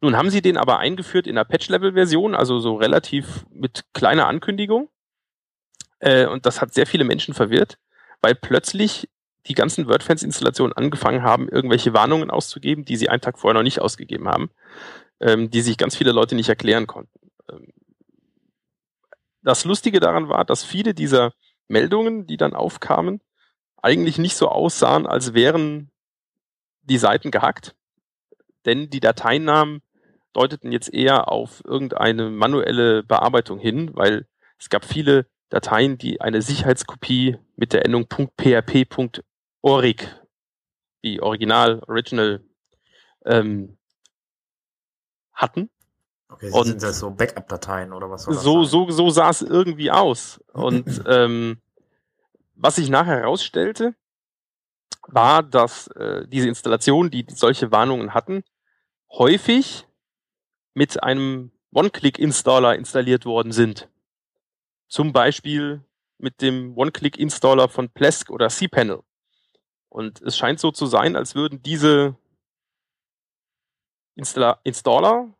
[0.00, 4.88] Nun haben sie den aber eingeführt in der Patch-Level-Version, also so relativ mit kleiner Ankündigung.
[5.98, 7.78] Äh, und das hat sehr viele Menschen verwirrt,
[8.20, 9.08] weil plötzlich
[9.46, 13.80] die ganzen WordFans-Installationen angefangen haben, irgendwelche Warnungen auszugeben, die sie einen Tag vorher noch nicht
[13.80, 14.50] ausgegeben haben,
[15.20, 17.30] ähm, die sich ganz viele Leute nicht erklären konnten.
[17.50, 17.72] Ähm,
[19.42, 21.32] das Lustige daran war, dass viele dieser
[21.68, 23.20] Meldungen, die dann aufkamen,
[23.82, 25.90] eigentlich nicht so aussahen, als wären
[26.82, 27.74] die Seiten gehackt,
[28.64, 29.82] denn die Dateinamen
[30.32, 34.26] deuteten jetzt eher auf irgendeine manuelle Bearbeitung hin, weil
[34.58, 40.08] es gab viele Dateien, die eine Sicherheitskopie mit der Endung .php.orig,
[41.04, 42.42] die Original, Original,
[43.24, 43.78] ähm,
[45.32, 45.70] hatten.
[46.28, 48.24] Okay, und sind das so Backup-Dateien oder was?
[48.24, 50.40] So, so, so sah es irgendwie aus.
[50.52, 51.60] Und ähm,
[52.56, 53.94] was sich nachher herausstellte,
[55.06, 58.42] war, dass äh, diese Installationen, die solche Warnungen hatten,
[59.18, 59.86] häufig
[60.74, 63.88] mit einem One-Click-Installer installiert worden sind.
[64.88, 65.84] Zum Beispiel
[66.18, 69.02] mit dem One-Click-Installer von Plesk oder cPanel.
[69.88, 72.16] Und es scheint so zu sein, als würden diese
[74.16, 75.34] Installer, Installer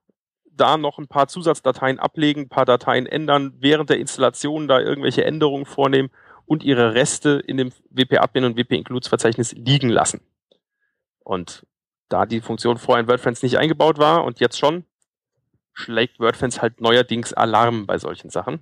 [0.45, 5.25] da noch ein paar Zusatzdateien ablegen, ein paar Dateien ändern, während der Installation da irgendwelche
[5.25, 6.11] Änderungen vornehmen
[6.47, 10.21] und ihre Reste in dem WP-Admin und WP-Includes-Verzeichnis liegen lassen.
[11.21, 11.67] Und
[12.09, 14.85] da die Funktion vorher in WordFence nicht eingebaut war und jetzt schon,
[15.73, 18.61] schlägt WordFence halt neuerdings Alarm bei solchen Sachen.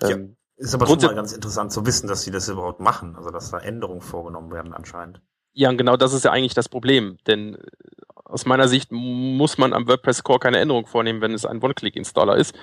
[0.00, 3.16] Ja, ähm, ist aber schon mal ganz interessant zu wissen, dass sie das überhaupt machen,
[3.16, 5.20] also dass da Änderungen vorgenommen werden anscheinend.
[5.54, 7.58] Ja, und genau das ist ja eigentlich das Problem, denn äh,
[8.24, 12.36] aus meiner Sicht muss man am WordPress Core keine Änderung vornehmen, wenn es ein One-Click-Installer
[12.36, 12.54] ist.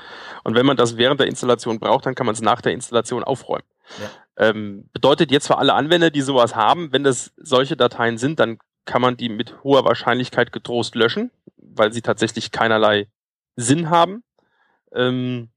[0.44, 3.24] Und wenn man das während der Installation braucht, dann kann man es nach der Installation
[3.24, 3.66] aufräumen.
[4.02, 4.48] Ja.
[4.48, 8.58] Ähm, bedeutet jetzt für alle Anwender, die sowas haben, wenn das solche Dateien sind, dann
[8.90, 13.08] kann man die mit hoher Wahrscheinlichkeit getrost löschen, weil sie tatsächlich keinerlei
[13.56, 14.24] Sinn haben.
[14.92, 15.50] Ähm,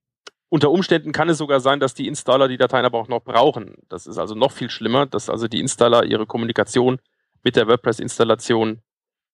[0.51, 3.77] unter Umständen kann es sogar sein, dass die Installer die Dateien aber auch noch brauchen.
[3.88, 6.99] Das ist also noch viel schlimmer, dass also die Installer ihre Kommunikation
[7.42, 8.83] mit der WordPress-Installation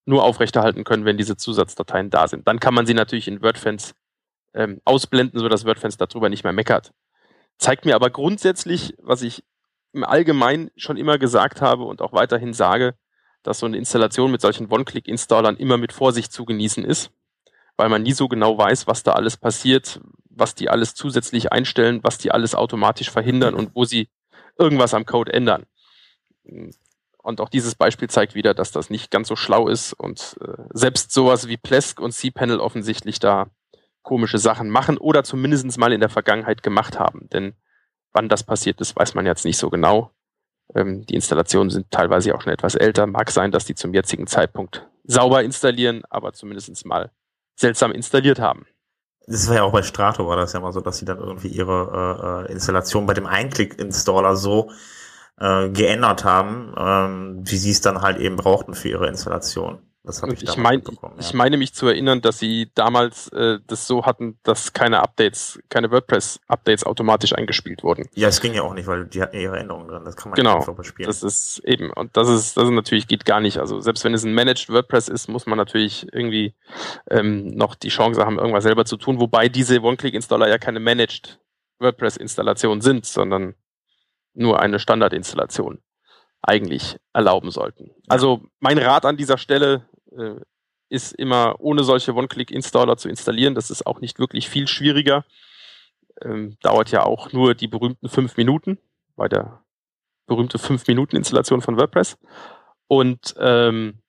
[0.05, 2.47] nur aufrechterhalten können, wenn diese Zusatzdateien da sind.
[2.47, 3.97] Dann kann man sie natürlich in WordFans
[4.55, 6.93] ähm, ausblenden, sodass WordFans darüber nicht mehr meckert.
[7.59, 9.43] Zeigt mir aber grundsätzlich, was ich
[9.93, 12.95] im Allgemeinen schon immer gesagt habe und auch weiterhin sage,
[13.43, 17.11] dass so eine Installation mit solchen One-Click-Installern immer mit Vorsicht zu genießen ist,
[17.77, 22.01] weil man nie so genau weiß, was da alles passiert, was die alles zusätzlich einstellen,
[22.03, 24.09] was die alles automatisch verhindern und wo sie
[24.59, 25.67] irgendwas am Code ändern.
[27.19, 30.63] Und auch dieses Beispiel zeigt wieder, dass das nicht ganz so schlau ist und äh,
[30.73, 33.51] selbst sowas wie Plesk und cPanel offensichtlich da
[34.03, 37.29] komische Sachen machen oder zumindest mal in der Vergangenheit gemacht haben.
[37.31, 37.55] Denn
[38.13, 40.11] wann das passiert ist, weiß man jetzt nicht so genau.
[40.75, 43.07] Ähm, die Installationen sind teilweise auch schon etwas älter.
[43.07, 47.11] Mag sein, dass die zum jetzigen Zeitpunkt sauber installieren, aber zumindest mal
[47.57, 48.67] seltsam installiert haben.
[49.27, 51.49] Das war ja auch bei Strato, war das ja mal so, dass sie dann irgendwie
[51.49, 54.71] ihre äh, äh Installation bei dem Einklick-Installer so
[55.39, 59.83] äh, geändert haben, ähm, wie sie es dann halt eben brauchten für ihre Installation.
[60.09, 61.11] Das habe ich, ich mein, ja.
[61.19, 65.61] Ich meine mich zu erinnern, dass sie damals äh, das so hatten, dass keine Updates,
[65.69, 68.09] keine WordPress-Updates automatisch eingespielt wurden.
[68.15, 70.07] Ja, es ging ja auch nicht, weil die hatten ihre Änderungen drin.
[70.07, 71.09] Das kann man genau, nicht überspielen.
[71.09, 73.59] Das ist eben, und das ist, das ist natürlich geht gar nicht.
[73.59, 76.55] Also selbst wenn es ein Managed WordPress ist, muss man natürlich irgendwie
[77.11, 79.21] ähm, noch die Chance haben, irgendwas selber zu tun.
[79.21, 81.39] Wobei diese One-Click-Installer ja keine Managed
[81.81, 83.57] WordPress-Installation sind, sondern
[84.33, 85.83] nur eine Standardinstallation
[86.43, 87.91] eigentlich erlauben sollten.
[88.09, 90.41] Also mein Rat an dieser Stelle, äh,
[90.89, 93.55] ist immer ohne solche One-Click-Installer zu installieren.
[93.55, 95.25] Das ist auch nicht wirklich viel schwieriger.
[96.23, 98.79] Ähm, dauert ja auch nur die berühmten fünf Minuten
[99.17, 99.63] bei der
[100.27, 102.19] berühmte fünf Minuten Installation von WordPress.
[102.87, 104.01] Und ähm,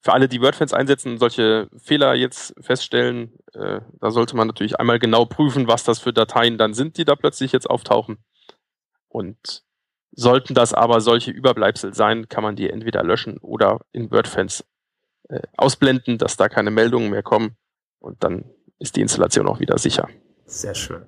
[0.00, 4.78] für alle, die WordFans einsetzen und solche Fehler jetzt feststellen, äh, da sollte man natürlich
[4.78, 8.18] einmal genau prüfen, was das für Dateien dann sind, die da plötzlich jetzt auftauchen.
[9.08, 9.64] Und
[10.12, 14.64] sollten das aber solche Überbleibsel sein, kann man die entweder löschen oder in WordFans
[15.28, 17.56] äh, ausblenden, dass da keine Meldungen mehr kommen
[17.98, 18.44] und dann
[18.78, 20.08] ist die Installation auch wieder sicher.
[20.46, 21.06] Sehr schön.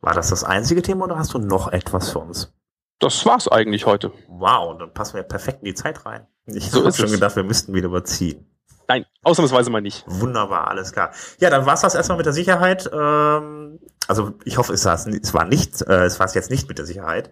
[0.00, 2.52] War das das einzige Thema oder hast du noch etwas für uns?
[2.98, 4.12] Das war's eigentlich heute.
[4.28, 6.26] Wow, dann passen wir perfekt in die Zeit rein.
[6.46, 8.46] Ich so habe schon gedacht, wir müssten wieder überziehen.
[8.88, 10.04] Nein, ausnahmsweise mal nicht.
[10.06, 11.12] Wunderbar, alles klar.
[11.38, 12.90] Ja, dann war's das erstmal mit der Sicherheit.
[12.92, 13.78] Ähm,
[14.08, 16.86] also ich hoffe, es, es war nicht, äh, es war es jetzt nicht mit der
[16.86, 17.30] Sicherheit.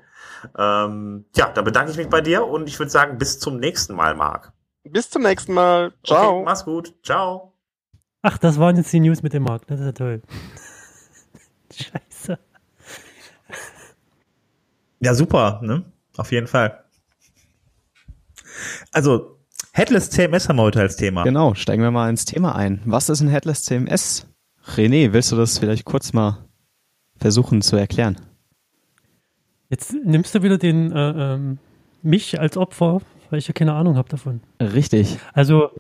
[0.57, 3.95] Ähm, ja, dann bedanke ich mich bei dir und ich würde sagen, bis zum nächsten
[3.95, 4.53] Mal, Marc.
[4.91, 5.93] Bis zum nächsten Mal.
[6.05, 6.37] Ciao.
[6.37, 6.95] Okay, mach's gut.
[7.03, 7.53] Ciao.
[8.23, 9.67] Ach, das waren jetzt die News mit dem Marc.
[9.67, 10.23] Das ist ja toll.
[11.73, 12.39] Scheiße.
[15.01, 15.85] Ja, super, ne?
[16.17, 16.85] Auf jeden Fall.
[18.93, 19.39] Also,
[19.73, 21.23] Headless CMS haben wir heute als Thema.
[21.23, 22.81] Genau, steigen wir mal ins Thema ein.
[22.85, 24.27] Was ist ein Headless CMS?
[24.75, 26.45] René, willst du das vielleicht kurz mal
[27.17, 28.21] versuchen zu erklären?
[29.69, 31.59] Jetzt nimmst du wieder den äh, ähm,
[32.03, 34.41] mich als Opfer, weil ich ja keine Ahnung habe davon.
[34.61, 35.19] Richtig.
[35.33, 35.71] Also,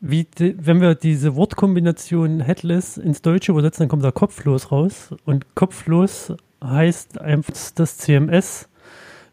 [0.00, 5.14] wie wenn wir diese Wortkombination Headless ins Deutsche übersetzen, dann kommt da kopflos raus.
[5.24, 8.68] Und kopflos heißt einfach das CMS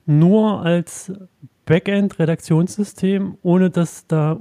[0.06, 1.12] nur als
[1.66, 4.40] Backend-Redaktionssystem, ohne dass da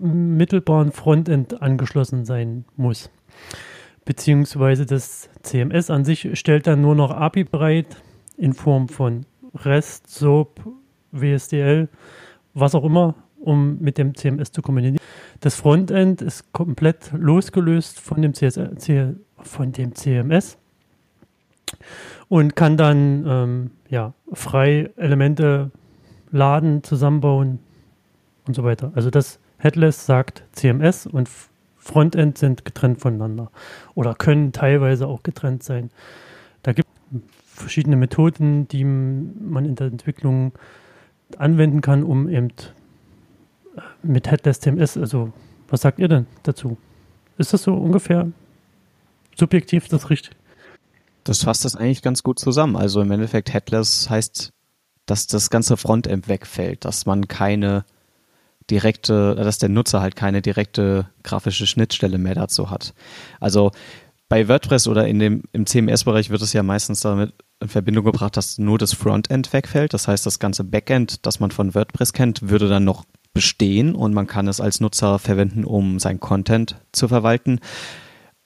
[0.00, 3.10] mittelbar ein Frontend angeschlossen sein muss.
[4.04, 7.96] Beziehungsweise das CMS an sich stellt dann nur noch API bereit
[8.36, 10.60] in Form von REST, SOAP,
[11.20, 11.88] WSDL,
[12.54, 15.04] was auch immer, um mit dem CMS zu kommunizieren.
[15.40, 20.58] Das Frontend ist komplett losgelöst von dem, CSS, von dem CMS
[22.28, 25.70] und kann dann ähm, ja, frei Elemente
[26.30, 27.58] laden, zusammenbauen
[28.46, 28.92] und so weiter.
[28.94, 31.28] Also das Headless sagt CMS und
[31.78, 33.50] Frontend sind getrennt voneinander
[33.94, 35.90] oder können teilweise auch getrennt sein.
[36.62, 40.52] Da gibt es verschiedene Methoden, die man in der Entwicklung
[41.38, 45.32] anwenden kann, um eben äh, mit Headless CMS, also
[45.68, 46.76] was sagt ihr denn dazu?
[47.38, 48.30] Ist das so ungefähr
[49.36, 50.36] subjektiv das richtig?
[51.24, 52.76] Das fasst das eigentlich ganz gut zusammen.
[52.76, 54.52] Also im Endeffekt Headless heißt,
[55.06, 57.84] dass das ganze Frontend wegfällt, dass man keine
[58.70, 62.94] direkte, dass der Nutzer halt keine direkte grafische Schnittstelle mehr dazu hat.
[63.40, 63.70] Also
[64.28, 68.36] bei WordPress oder in dem, im CMS-Bereich wird es ja meistens damit in Verbindung gebracht,
[68.36, 69.94] dass nur das Frontend wegfällt.
[69.94, 74.14] Das heißt, das ganze Backend, das man von WordPress kennt, würde dann noch bestehen und
[74.14, 77.60] man kann es als Nutzer verwenden, um sein Content zu verwalten.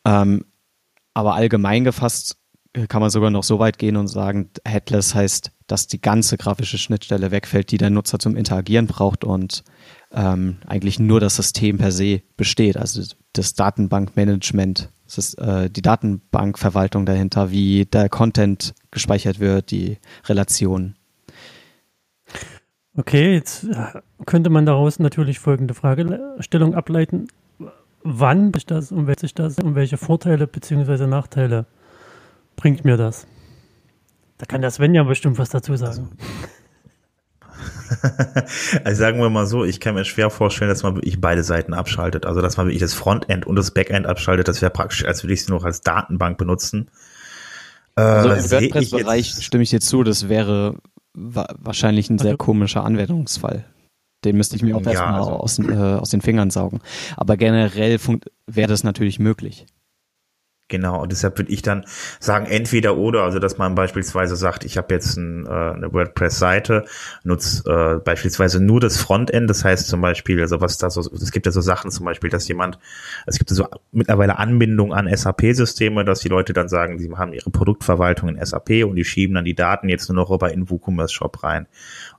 [0.04, 0.44] Ähm,
[1.14, 2.36] aber allgemein gefasst
[2.88, 6.78] kann man sogar noch so weit gehen und sagen, Headless heißt, dass die ganze grafische
[6.78, 9.64] Schnittstelle wegfällt, die der Nutzer zum Interagieren braucht und
[10.12, 15.82] ähm, eigentlich nur das System per se besteht, also das Datenbankmanagement, das ist äh, die
[15.82, 20.96] Datenbankverwaltung dahinter, wie der Content gespeichert wird, die Relationen.
[22.96, 27.28] Okay, jetzt äh, könnte man daraus natürlich folgende Fragestellung ableiten.
[28.02, 31.06] Wann sich das und welche, das und welche Vorteile bzw.
[31.06, 31.66] Nachteile
[32.56, 33.26] bringt mir das?
[34.38, 36.08] Da kann der Sven ja bestimmt was dazu sagen.
[36.18, 36.59] also
[38.92, 42.26] sagen wir mal so, ich kann mir schwer vorstellen, dass man wirklich beide Seiten abschaltet.
[42.26, 44.48] Also dass man wirklich das Frontend und das Backend abschaltet.
[44.48, 46.90] Das wäre praktisch, als würde ich es nur noch als Datenbank benutzen.
[47.96, 50.76] Äh, also im WordPress-Bereich stimme ich dir zu, das wäre
[51.12, 53.64] wa wahrscheinlich ein sehr komischer Anwendungsfall.
[54.24, 55.30] Den müsste ich mir auch erstmal ja, also.
[55.30, 56.80] aus, äh, aus den Fingern saugen.
[57.16, 57.98] Aber generell
[58.46, 59.66] wäre das natürlich möglich.
[60.70, 61.84] Genau, und deshalb würde ich dann
[62.20, 66.84] sagen, entweder oder, also dass man beispielsweise sagt, ich habe jetzt ein, äh, eine WordPress-Seite,
[67.24, 71.32] nutze äh, beispielsweise nur das Frontend, das heißt zum Beispiel, also was da so, es
[71.32, 72.78] gibt ja so Sachen zum Beispiel, dass jemand,
[73.26, 77.50] es gibt so mittlerweile Anbindung an SAP-Systeme, dass die Leute dann sagen, sie haben ihre
[77.50, 81.12] Produktverwaltung in SAP und die schieben dann die Daten jetzt nur noch rüber in WooCommerce
[81.12, 81.66] Shop rein.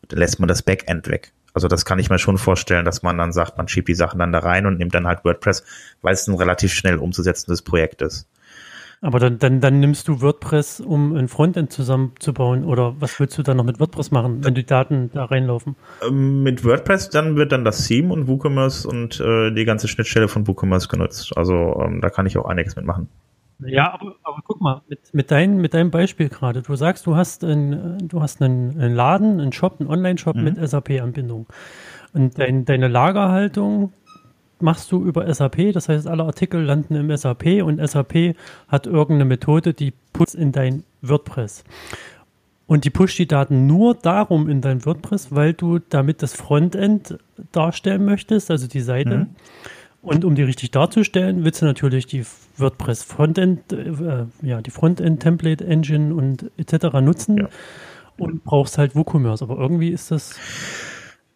[0.01, 1.31] Und dann lässt man das Backend weg.
[1.53, 4.19] Also das kann ich mir schon vorstellen, dass man dann sagt, man schiebt die Sachen
[4.19, 5.63] dann da rein und nimmt dann halt WordPress,
[6.01, 8.27] weil es ein relativ schnell umzusetzendes Projekt ist.
[9.03, 13.41] Aber dann, dann, dann nimmst du WordPress, um ein Frontend zusammenzubauen oder was willst du
[13.41, 15.75] dann noch mit WordPress machen, wenn die Daten da reinlaufen?
[16.07, 20.27] Ähm, mit WordPress dann wird dann das Theme und WooCommerce und äh, die ganze Schnittstelle
[20.27, 21.35] von WooCommerce genutzt.
[21.35, 23.09] Also ähm, da kann ich auch einiges mitmachen.
[23.65, 27.15] Ja, aber, aber guck mal, mit, mit, dein, mit deinem Beispiel gerade, du sagst, du
[27.15, 30.43] hast, ein, du hast einen, einen Laden, einen Shop, einen Online-Shop mhm.
[30.43, 31.47] mit SAP-Anbindung.
[32.13, 33.93] Und dein, deine Lagerhaltung
[34.61, 38.35] machst du über SAP, das heißt, alle Artikel landen im SAP und SAP
[38.67, 41.63] hat irgendeine Methode, die pusht in dein WordPress.
[42.67, 47.17] Und die pusht die Daten nur darum in dein WordPress, weil du damit das Frontend
[47.51, 49.17] darstellen möchtest, also die Seite.
[49.17, 49.27] Mhm.
[50.01, 52.25] Und um die richtig darzustellen, willst du natürlich die
[52.57, 56.93] WordPress Frontend, äh, ja, die Frontend Template Engine und etc.
[57.01, 57.49] nutzen ja.
[58.17, 59.43] und brauchst halt WooCommerce.
[59.43, 60.39] Aber irgendwie ist das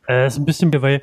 [0.07, 1.01] äh, ist ein bisschen, weil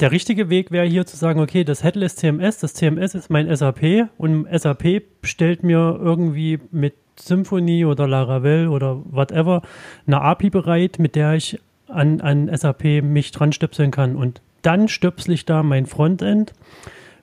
[0.00, 3.54] der richtige Weg wäre hier zu sagen, okay, das Headless CMS, das CMS ist mein
[3.54, 9.62] SAP und SAP stellt mir irgendwie mit Symfony oder Laravel oder whatever
[10.06, 14.14] eine API bereit, mit der ich an, an SAP mich dran stöpseln kann.
[14.14, 16.52] Und dann stöpsel ich da mein Frontend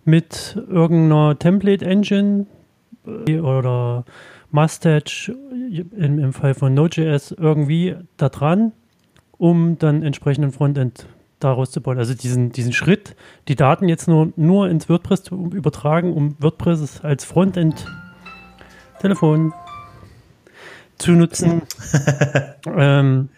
[0.04, 2.46] mit irgendeiner Template Engine
[3.06, 4.04] äh, oder
[4.52, 5.36] Mustache
[5.72, 8.74] im, im Fall von Node.js irgendwie da dran,
[9.38, 11.08] um dann entsprechenden Frontend
[11.40, 11.98] daraus zu bauen.
[11.98, 13.16] Also diesen, diesen Schritt,
[13.48, 17.86] die Daten jetzt nur, nur ins WordPress zu übertragen, um WordPress als Frontend
[19.00, 19.54] Telefon
[20.98, 21.64] zu nutzen.
[22.66, 23.30] ähm,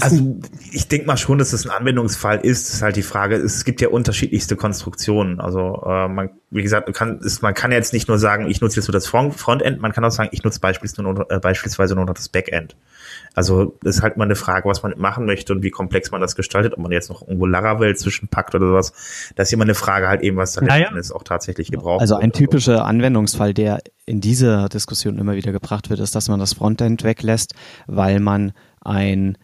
[0.00, 0.36] also
[0.72, 2.68] ich denke mal schon, dass es ein Anwendungsfall ist.
[2.68, 3.36] Das ist halt die Frage.
[3.36, 5.40] Es gibt ja unterschiedlichste Konstruktionen.
[5.40, 8.60] Also äh, man, wie gesagt, man kann, ist, man kann jetzt nicht nur sagen, ich
[8.60, 9.80] nutze jetzt nur das Frontend.
[9.80, 12.76] Man kann auch sagen, ich nutze beispielsweise nur, äh, beispielsweise nur noch das Backend.
[13.36, 16.36] Also ist halt mal eine Frage, was man machen möchte und wie komplex man das
[16.36, 19.30] gestaltet, ob man jetzt noch irgendwo Laravel zwischenpackt oder sowas.
[19.36, 20.88] Das ist immer eine Frage halt eben, was dann naja.
[20.96, 25.90] ist auch tatsächlich gebraucht Also ein typischer Anwendungsfall, der in dieser Diskussion immer wieder gebracht
[25.90, 27.54] wird, ist, dass man das Frontend weglässt,
[27.86, 29.36] weil man ein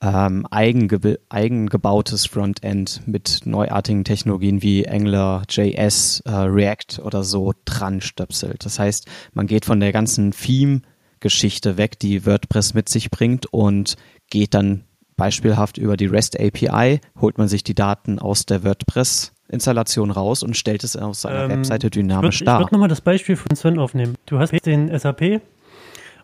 [0.00, 8.00] ähm, eigenge eigengebautes Frontend mit neuartigen Technologien wie Angular, JS, äh, React oder so dran
[8.00, 8.64] stöpselt.
[8.64, 10.82] Das heißt, man geht von der ganzen Theme
[11.24, 13.96] Geschichte weg, die WordPress mit sich bringt und
[14.28, 14.84] geht dann
[15.16, 20.42] beispielhaft über die REST API, holt man sich die Daten aus der WordPress Installation raus
[20.42, 22.60] und stellt es auf seiner ähm, Webseite dynamisch ich würd, dar.
[22.60, 24.16] Ich würde nochmal das Beispiel von Sven aufnehmen.
[24.26, 25.40] Du hast den SAP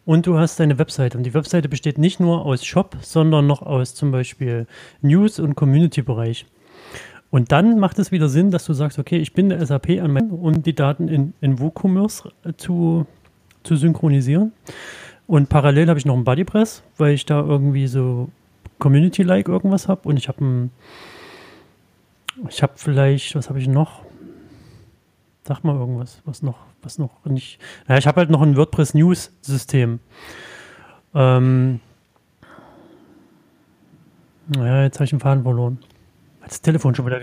[0.04, 1.16] und du hast deine Webseite.
[1.16, 4.66] Und die Webseite besteht nicht nur aus Shop, sondern noch aus zum Beispiel
[5.00, 6.44] News- und Community-Bereich.
[7.30, 10.30] Und dann macht es wieder Sinn, dass du sagst, okay, ich bin der SAP an
[10.30, 13.06] um die Daten in, in WooCommerce zu
[13.62, 14.52] zu synchronisieren.
[15.26, 18.28] Und parallel habe ich noch einen Bodypress, weil ich da irgendwie so
[18.78, 20.08] Community-like irgendwas habe.
[20.08, 20.70] Und ich habe ein,
[22.48, 24.02] ich habe vielleicht, was habe ich noch?
[25.44, 27.60] Sag mal irgendwas, was noch, was noch nicht.
[27.88, 30.00] Ja, ich habe halt noch ein WordPress News System.
[31.14, 31.80] Ähm,
[34.48, 35.78] naja, jetzt habe ich den Faden verloren.
[36.42, 37.20] Das Telefon schon wieder.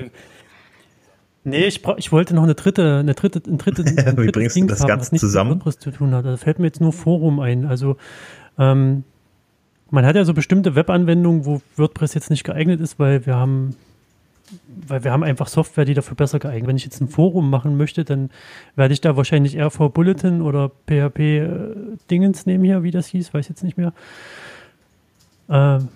[1.48, 4.68] Nee, ich, ich wollte noch eine dritte, eine dritte, ein dritte, ein Wie bringst Ding
[4.68, 5.52] du das haben, Ganze zusammen?
[5.52, 6.26] mit WordPress zu tun hat.
[6.26, 7.66] Da fällt mir jetzt nur Forum ein.
[7.66, 7.96] Also
[8.60, 9.06] ähm,
[9.90, 13.78] man hat ja so bestimmte Webanwendungen, wo WordPress jetzt nicht geeignet ist, weil wir haben,
[14.88, 16.68] weil wir haben einfach Software, die dafür besser geeignet.
[16.68, 18.30] Wenn ich jetzt ein Forum machen möchte, dann
[18.76, 21.48] werde ich da wahrscheinlich RV Bulletin oder PHP äh,
[22.12, 23.94] Dingens nehmen hier, wie das hieß, weiß jetzt nicht mehr.
[25.50, 25.88] Ähm,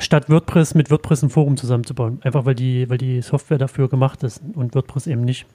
[0.00, 2.20] statt WordPress mit WordPress ein Forum zusammenzubauen.
[2.22, 5.46] Einfach weil die, weil die Software dafür gemacht ist und WordPress eben nicht.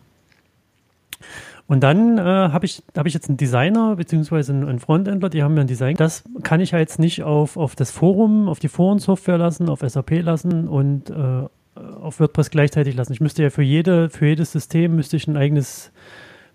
[1.67, 5.53] Und dann äh, habe ich, hab ich jetzt einen Designer beziehungsweise einen Frontendler, die haben
[5.53, 5.95] mir ein Design.
[5.95, 9.79] Das kann ich ja jetzt nicht auf, auf das Forum, auf die Forensoftware lassen, auf
[9.79, 13.13] SAP lassen und äh, auf WordPress gleichzeitig lassen.
[13.13, 15.91] Ich müsste ja für, jede, für jedes System müsste ich ein eigenes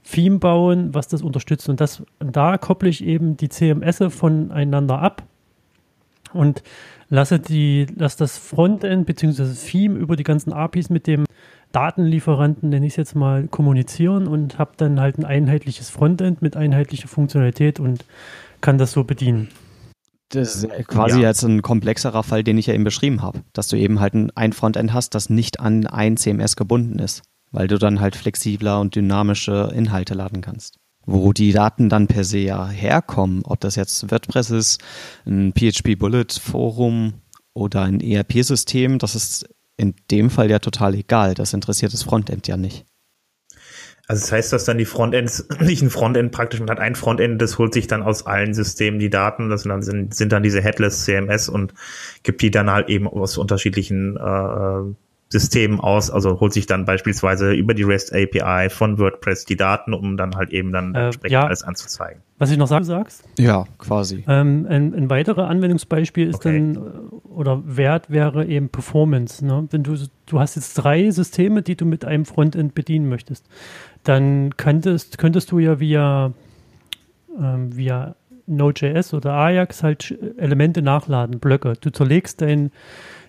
[0.05, 1.69] Theme bauen, was das unterstützt.
[1.69, 5.23] Und das, da kopple ich eben die CMS voneinander ab.
[6.33, 6.63] Und
[7.09, 9.43] lasse die, lass das Frontend bzw.
[9.43, 11.25] das Theme über die ganzen APIs mit dem
[11.73, 16.57] Datenlieferanten, nenne ich es jetzt mal, kommunizieren und habe dann halt ein einheitliches Frontend mit
[16.57, 18.05] einheitlicher Funktionalität und
[18.61, 19.49] kann das so bedienen.
[20.31, 21.29] Das ist quasi ja.
[21.29, 24.53] jetzt ein komplexerer Fall, den ich ja eben beschrieben habe, dass du eben halt ein
[24.53, 28.95] Frontend hast, das nicht an ein CMS gebunden ist, weil du dann halt flexibler und
[28.95, 34.11] dynamische Inhalte laden kannst wo die Daten dann per se ja herkommen, ob das jetzt
[34.11, 34.81] WordPress ist,
[35.27, 37.15] ein PHP Bullet Forum
[37.55, 41.35] oder ein ERP-System, das ist in dem Fall ja total egal.
[41.35, 42.85] Das interessiert das Frontend ja nicht.
[44.07, 47.41] Also das heißt, dass dann die Frontends, nicht ein Frontend praktisch, man hat ein Frontend,
[47.41, 50.43] das holt sich dann aus allen Systemen die Daten, das sind dann, sind, sind dann
[50.43, 51.73] diese Headless CMS und
[52.23, 54.95] gibt die dann halt eben aus unterschiedlichen äh,
[55.31, 59.93] System aus, also holt sich dann beispielsweise über die REST API von WordPress die Daten,
[59.93, 61.45] um dann halt eben dann äh, entsprechend ja.
[61.45, 62.23] alles anzuzeigen.
[62.39, 63.25] Was ich noch sagen sagst?
[63.39, 64.25] Ja, quasi.
[64.27, 66.59] Ähm, ein, ein weiteres Anwendungsbeispiel ist okay.
[66.59, 69.45] dann, äh, oder Wert wäre eben Performance.
[69.45, 69.69] Ne?
[69.71, 73.47] Wenn du, du hast jetzt drei Systeme, die du mit einem Frontend bedienen möchtest,
[74.05, 76.33] dann könntest, könntest du ja via,
[77.39, 78.15] ähm, via
[78.47, 81.75] Node.js oder Ajax halt Elemente nachladen, Blöcke.
[81.79, 82.71] Du zerlegst dein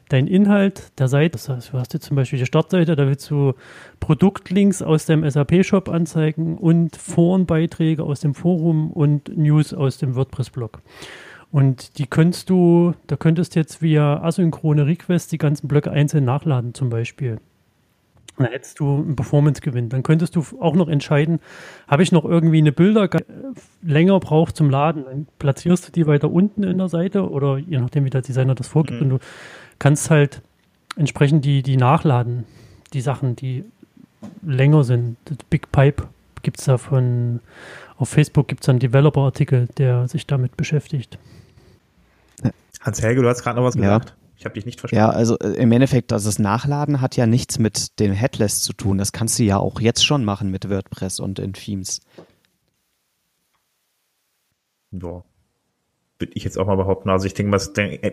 [0.09, 3.29] dein Inhalt der Seite, das heißt, du hast jetzt zum Beispiel die Startseite, da willst
[3.29, 3.53] du
[3.99, 10.81] Produktlinks aus dem SAP-Shop anzeigen und Forenbeiträge aus dem Forum und News aus dem WordPress-Blog.
[11.51, 16.73] Und die könntest du, da könntest jetzt via asynchrone Request die ganzen Blöcke einzeln nachladen
[16.73, 17.39] zum Beispiel.
[18.37, 19.89] Dann hättest du einen Performance-Gewinn.
[19.89, 21.39] Dann könntest du auch noch entscheiden,
[21.87, 23.09] habe ich noch irgendwie eine Bilder
[23.81, 25.03] länger braucht zum Laden.
[25.05, 28.55] Dann platzierst du die weiter unten in der Seite oder je nachdem, wie der Designer
[28.55, 29.01] das vorgibt.
[29.01, 29.03] Mhm.
[29.03, 29.25] Und du
[29.79, 30.41] kannst halt
[30.95, 32.45] entsprechend die, die nachladen,
[32.93, 33.63] die Sachen, die
[34.45, 35.17] länger sind.
[35.25, 36.07] Das Big Pipe
[36.41, 37.39] gibt es da von,
[37.97, 41.17] auf Facebook gibt es einen Developer-Artikel, der sich damit beschäftigt.
[42.81, 44.15] Hans-Helge, du hast gerade noch was gesagt.
[44.37, 45.05] Ich habe dich nicht verstanden.
[45.05, 48.71] Ja, also äh, im Endeffekt, also das Nachladen hat ja nichts mit dem Headless zu
[48.71, 48.97] tun.
[48.97, 51.99] Das kannst du ja auch jetzt schon machen mit WordPress und in Themes.
[54.91, 55.23] Ja.
[56.19, 57.09] Würde ich jetzt auch mal behaupten.
[57.09, 57.57] Also ich denke,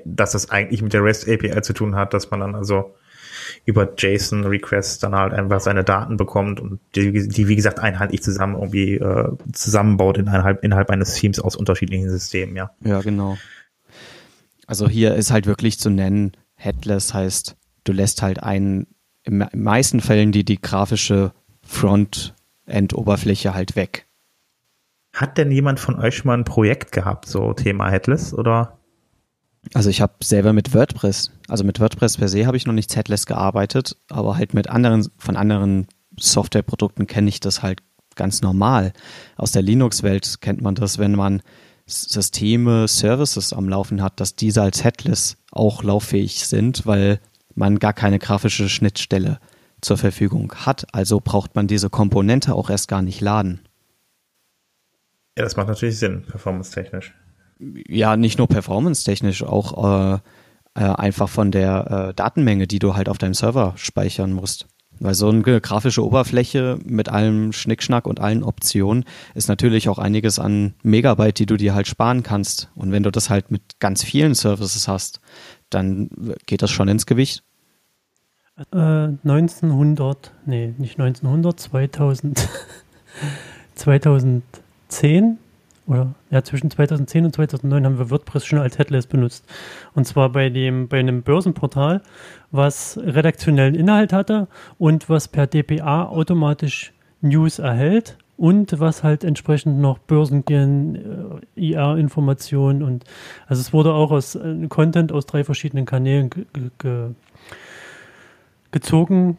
[0.05, 2.95] dass das eigentlich mit der REST API zu tun hat, dass man dann also
[3.65, 8.55] über JSON-Requests dann halt einfach seine Daten bekommt und die, die wie gesagt, einheitlich zusammen
[8.55, 12.71] irgendwie äh, zusammenbaut innerhalb, innerhalb eines Themes aus unterschiedlichen Systemen, ja.
[12.85, 13.37] Ja, genau.
[14.67, 18.87] Also hier ist halt wirklich zu nennen, Headless heißt, du lässt halt einen,
[19.23, 21.33] in meisten Fällen die, die grafische
[21.63, 24.06] Frontend-Oberfläche halt weg.
[25.17, 28.79] Hat denn jemand von euch schon mal ein Projekt gehabt, so Thema Headless, oder?
[29.73, 32.95] Also ich habe selber mit WordPress, also mit WordPress per se habe ich noch nicht
[32.95, 35.89] Headless gearbeitet, aber halt mit anderen, von anderen
[36.21, 37.81] Softwareprodukten kenne ich das halt
[38.15, 38.93] ganz normal.
[39.37, 41.41] Aus der Linux-Welt kennt man das, wenn man
[41.87, 47.21] Systeme, Services am Laufen hat, dass diese als Headless auch lauffähig sind, weil
[47.55, 49.41] man gar keine grafische Schnittstelle
[49.81, 50.87] zur Verfügung hat.
[50.93, 53.61] Also braucht man diese Komponente auch erst gar nicht laden.
[55.37, 57.15] Ja, das macht natürlich Sinn, performance-technisch
[57.59, 60.19] ja, nicht nur performance-technisch, auch äh,
[60.75, 64.67] äh, einfach von der äh, Datenmenge, die du halt auf deinem Server speichern musst.
[64.99, 70.39] Weil so eine grafische Oberfläche mit allem Schnickschnack und allen Optionen ist natürlich auch einiges
[70.39, 72.71] an Megabyte, die du dir halt sparen kannst.
[72.75, 75.21] Und wenn du das halt mit ganz vielen Services hast,
[75.69, 76.09] dann
[76.47, 77.45] geht das schon ins Gewicht.
[78.73, 82.49] Äh, 1900, nee, nicht 1900, 2000,
[84.89, 85.39] 2010
[85.87, 89.45] oder ja, zwischen 2010 und 2009 haben wir WordPress schon als Headless benutzt.
[89.95, 92.03] Und zwar bei dem, bei einem Börsenportal,
[92.51, 99.79] was redaktionellen Inhalt hatte und was per DPA automatisch News erhält und was halt entsprechend
[99.81, 103.05] noch Börsengehen, äh, IR-Informationen und
[103.47, 106.45] also es wurde auch aus äh, Content aus drei verschiedenen Kanälen ge
[106.79, 107.11] ge
[108.73, 109.39] gezogen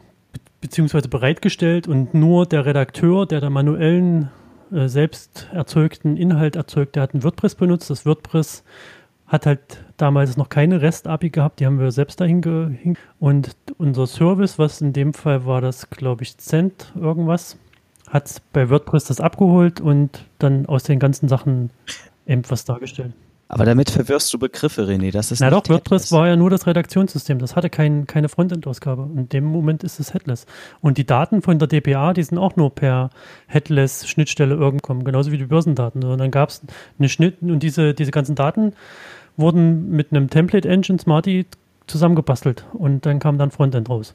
[0.60, 4.30] beziehungsweise bereitgestellt und nur der Redakteur, der der manuellen
[4.72, 6.96] äh, selbst erzeugten Inhalt erzeugt.
[6.96, 7.90] Der hat ein WordPress benutzt.
[7.90, 8.64] Das WordPress
[9.28, 12.98] hat halt damals noch keine REST-API gehabt, die haben wir selbst dahin gehängt.
[13.20, 17.58] Und unser Service, was in dem Fall war das, glaube ich, Cent irgendwas,
[18.08, 21.70] hat bei WordPress das abgeholt und dann aus den ganzen Sachen
[22.26, 23.12] eben was dargestellt.
[23.50, 25.10] Aber damit verwirrst du Begriffe, René.
[25.10, 26.12] Das ist Na doch, WordPress Headless.
[26.12, 27.38] war ja nur das Redaktionssystem.
[27.38, 29.08] Das hatte kein, keine Frontend-Ausgabe.
[29.16, 30.44] In dem Moment ist es Headless.
[30.82, 33.08] Und die Daten von der DPA, die sind auch nur per
[33.46, 36.04] Headless-Schnittstelle irgendwann, genauso wie die Börsendaten.
[36.04, 36.60] Und dann gab es
[36.98, 38.74] eine Schnitt und diese, diese ganzen Daten
[39.38, 41.46] wurden mit einem Template-Engine Smarty
[41.86, 44.14] zusammengebastelt und dann kam dann Frontend raus.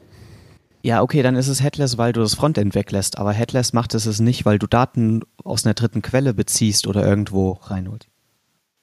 [0.82, 3.18] Ja, okay, dann ist es Headless, weil du das Frontend weglässt.
[3.18, 7.04] Aber Headless macht es es nicht, weil du Daten aus einer dritten Quelle beziehst oder
[7.04, 8.06] irgendwo reinholst.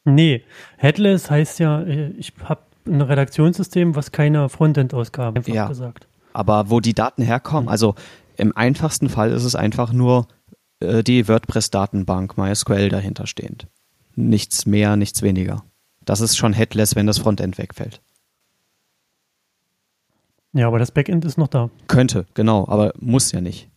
[0.03, 0.43] Nee,
[0.77, 6.07] Headless heißt ja, äh, ich habe ein Redaktionssystem, was keine Frontend-Ausgabe einfach ja, gesagt.
[6.33, 7.95] Aber wo die Daten herkommen, also
[8.37, 10.27] im einfachsten Fall ist es einfach nur
[10.79, 13.67] äh, die WordPress-Datenbank MySQL dahinter stehend.
[14.15, 15.63] Nichts mehr, nichts weniger.
[16.03, 18.01] Das ist schon Headless, wenn das Frontend wegfällt.
[20.53, 21.69] Ja, aber das Backend ist noch da.
[21.87, 23.69] Könnte, genau, aber muss ja nicht.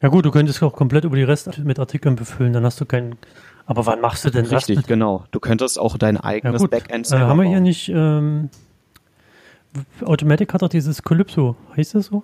[0.00, 2.84] Ja gut, du könntest auch komplett über die Rest mit Artikeln befüllen, dann hast du
[2.84, 3.16] keinen
[3.72, 4.68] aber wann machst du denn Richtig, das?
[4.68, 5.24] Richtig, genau.
[5.30, 8.50] Du könntest auch dein eigenes ja, Backend selber äh, Haben wir hier nicht, ähm,
[10.04, 12.22] Automatic hat doch dieses Calypso, heißt das so?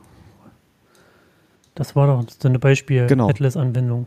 [1.74, 3.30] Das war doch so eine Beispiel genau.
[3.30, 4.07] Atlas-Anwendung.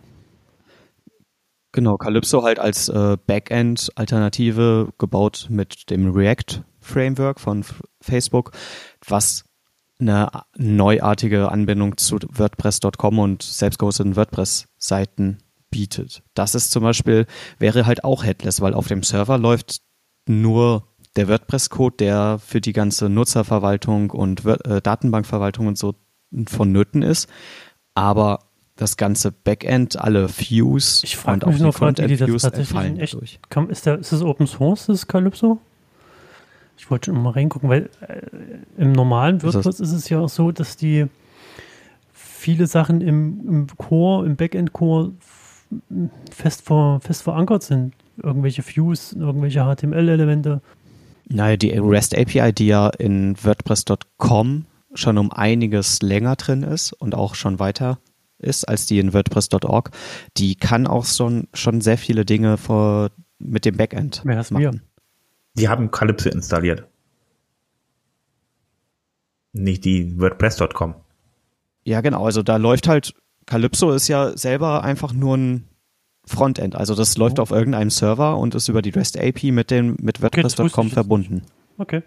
[1.72, 7.66] Genau, Calypso halt als äh, Backend-Alternative gebaut mit dem React-Framework von
[8.02, 8.52] Facebook,
[9.08, 9.46] was
[10.00, 15.40] eine neuartige Anbindung zu WordPress.com und selbstgehosteten WordPress-Seiten
[15.72, 16.22] bietet.
[16.34, 17.26] Das ist zum Beispiel,
[17.58, 19.82] wäre halt auch headless, weil auf dem Server läuft
[20.28, 25.96] nur der WordPress-Code, der für die ganze Nutzerverwaltung und äh, Datenbankverwaltung und so
[26.48, 27.28] vonnöten ist.
[27.96, 28.40] Aber
[28.76, 33.40] das ganze Backend, alle Views ich und auch die Frontend-Views fallen echt, durch.
[33.50, 35.60] Kann, ist, der, ist das Open Source, das Calypso?
[36.78, 38.22] Ich wollte schon mal reingucken, weil äh,
[38.82, 41.08] im normalen WordPress ist, ist, es ja auch so, dass die
[42.12, 45.12] viele Sachen im, im Core, im Backend-Core
[46.32, 47.94] fest, ver, fest verankert sind.
[48.22, 50.62] Irgendwelche Views, irgendwelche HTML-Elemente.
[51.28, 57.16] Naja, die REST API, die ja in WordPress.com schon um einiges länger drin ist und
[57.16, 58.00] auch schon weiter
[58.42, 59.92] ist als die in WordPress.org,
[60.38, 64.58] die kann auch schon, schon sehr viele Dinge vor, mit dem Backend Wer machen.
[64.58, 64.72] Wir?
[65.56, 66.88] Die haben Calypso installiert.
[69.54, 70.96] Nicht die WordPress.com.
[71.84, 72.26] Ja, genau.
[72.26, 73.14] Also da läuft halt
[73.46, 75.68] Calypso ist ja selber einfach nur ein
[76.26, 76.76] Frontend.
[76.76, 77.42] Also das läuft oh.
[77.42, 81.44] auf irgendeinem Server und ist über die REST API mit dem mit WordPress.com verbunden.
[81.78, 82.04] okay.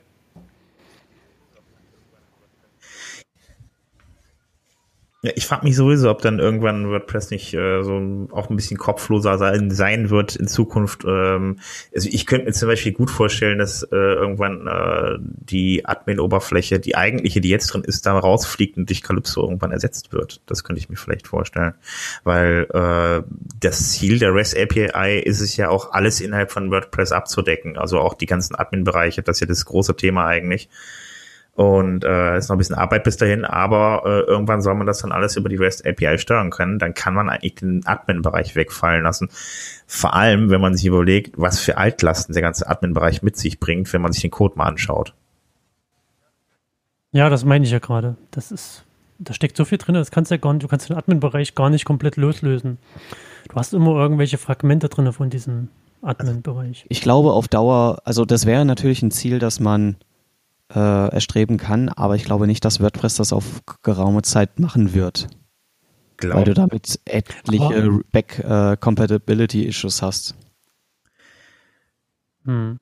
[5.24, 8.76] Ja, ich frage mich sowieso, ob dann irgendwann WordPress nicht äh, so auch ein bisschen
[8.76, 11.06] kopfloser sein, sein wird in Zukunft.
[11.06, 11.60] Ähm,
[11.94, 16.94] also ich könnte mir zum Beispiel gut vorstellen, dass äh, irgendwann äh, die Admin-Oberfläche, die
[16.94, 20.42] eigentliche, die jetzt drin ist, da rausfliegt und durch Calypso irgendwann ersetzt wird.
[20.44, 21.72] Das könnte ich mir vielleicht vorstellen.
[22.24, 23.22] Weil äh,
[23.60, 27.78] das Ziel der REST API ist es ja auch, alles innerhalb von WordPress abzudecken.
[27.78, 30.68] Also auch die ganzen Admin-Bereiche, das ist ja das große Thema eigentlich.
[31.54, 34.98] Und äh, ist noch ein bisschen Arbeit bis dahin, aber äh, irgendwann soll man das
[34.98, 36.80] dann alles über die REST API steuern können.
[36.80, 39.28] Dann kann man eigentlich den Admin-Bereich wegfallen lassen.
[39.86, 43.92] Vor allem, wenn man sich überlegt, was für Altlasten der ganze Admin-Bereich mit sich bringt,
[43.92, 45.14] wenn man sich den Code mal anschaut.
[47.12, 48.16] Ja, das meine ich ja gerade.
[48.32, 48.84] Das ist,
[49.20, 51.54] da steckt so viel drin, das kannst du ja gar nicht, du kannst den Admin-Bereich
[51.54, 52.78] gar nicht komplett loslösen.
[53.48, 55.68] Du hast immer irgendwelche Fragmente drin von diesem
[56.02, 56.86] Admin-Bereich.
[56.88, 59.94] Ich glaube auf Dauer, also das wäre natürlich ein Ziel, dass man
[60.72, 65.28] äh, erstreben kann, aber ich glaube nicht, dass WordPress das auf geraume Zeit machen wird.
[66.16, 66.38] Glaub.
[66.38, 70.34] Weil du damit etliche Back-Compatibility-Issues äh, hast.
[72.44, 72.78] Hm.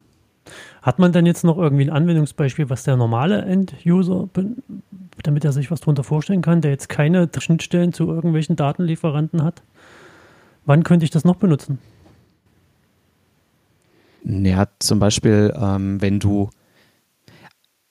[0.83, 4.29] Hat man denn jetzt noch irgendwie ein Anwendungsbeispiel, was der normale End-User,
[5.23, 9.63] damit er sich was darunter vorstellen kann, der jetzt keine Schnittstellen zu irgendwelchen Datenlieferanten hat?
[10.65, 11.79] Wann könnte ich das noch benutzen?
[14.25, 16.51] Ja, zum Beispiel, ähm, wenn du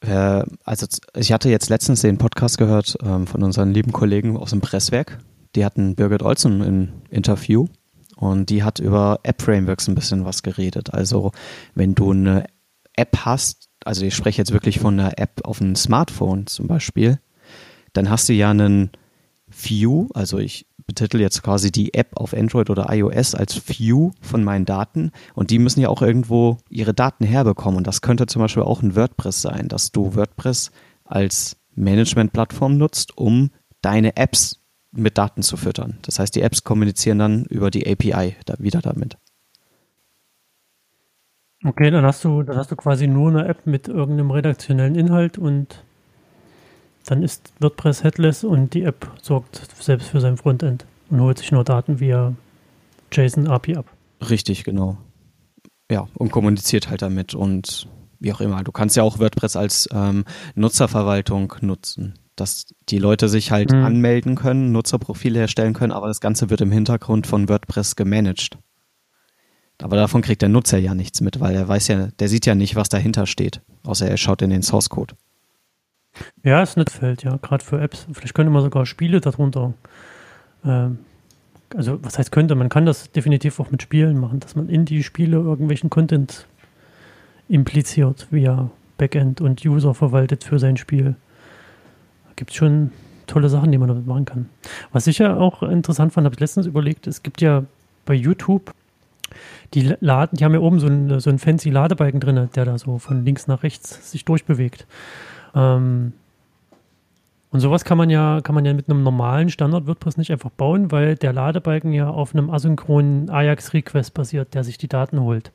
[0.01, 4.51] äh, also ich hatte jetzt letztens den Podcast gehört ähm, von unseren lieben Kollegen aus
[4.51, 5.19] dem Presswerk.
[5.55, 7.67] Die hatten Birgit Olsen im Interview
[8.15, 10.93] und die hat über App-Frameworks ein bisschen was geredet.
[10.93, 11.31] Also
[11.75, 12.45] wenn du eine
[12.93, 17.19] App hast, also ich spreche jetzt wirklich von einer App auf einem Smartphone zum Beispiel,
[17.93, 18.91] dann hast du ja einen
[19.51, 24.43] View, also ich betitel jetzt quasi die App auf Android oder iOS als View von
[24.43, 28.41] meinen Daten und die müssen ja auch irgendwo ihre Daten herbekommen und das könnte zum
[28.41, 30.71] Beispiel auch ein WordPress sein, dass du WordPress
[31.05, 34.59] als Management-Plattform nutzt, um deine Apps
[34.91, 35.97] mit Daten zu füttern.
[36.01, 39.17] Das heißt, die Apps kommunizieren dann über die API da wieder damit.
[41.63, 45.37] Okay, dann hast du, dann hast du quasi nur eine App mit irgendeinem redaktionellen Inhalt
[45.37, 45.83] und
[47.05, 51.51] dann ist WordPress headless und die App sorgt selbst für sein Frontend und holt sich
[51.51, 52.33] nur Daten via
[53.11, 53.85] JSON API ab.
[54.29, 54.97] Richtig, genau.
[55.91, 57.87] Ja, und kommuniziert halt damit und
[58.19, 58.63] wie auch immer.
[58.63, 60.25] Du kannst ja auch WordPress als ähm,
[60.55, 63.83] Nutzerverwaltung nutzen, dass die Leute sich halt mhm.
[63.83, 68.57] anmelden können, Nutzerprofile erstellen können, aber das Ganze wird im Hintergrund von WordPress gemanagt.
[69.81, 72.53] Aber davon kriegt der Nutzer ja nichts mit, weil er weiß ja, der sieht ja
[72.53, 75.15] nicht, was dahinter steht, außer er schaut in den Source Code.
[76.43, 78.07] Ja, ist nicht Feld, ja, gerade für Apps.
[78.11, 79.73] Vielleicht könnte man sogar Spiele darunter.
[80.65, 80.99] Ähm,
[81.75, 82.55] also, was heißt könnte?
[82.55, 86.47] Man kann das definitiv auch mit Spielen machen, dass man in die Spiele irgendwelchen Content
[87.47, 91.15] impliziert via Backend und User verwaltet für sein Spiel.
[92.25, 92.91] Da gibt es schon
[93.27, 94.49] tolle Sachen, die man damit machen kann.
[94.91, 97.63] Was ich ja auch interessant fand, habe ich letztens überlegt, es gibt ja
[98.05, 98.73] bei YouTube
[99.73, 102.77] die laden, die haben ja oben so einen, so einen fancy Ladebalken drin, der da
[102.77, 104.85] so von links nach rechts sich durchbewegt.
[105.55, 106.13] Ähm,
[107.51, 110.51] und sowas kann man ja, kann man ja mit einem normalen Standard WordPress nicht einfach
[110.51, 115.51] bauen, weil der Ladebalken ja auf einem asynchronen Ajax-Request basiert, der sich die Daten holt.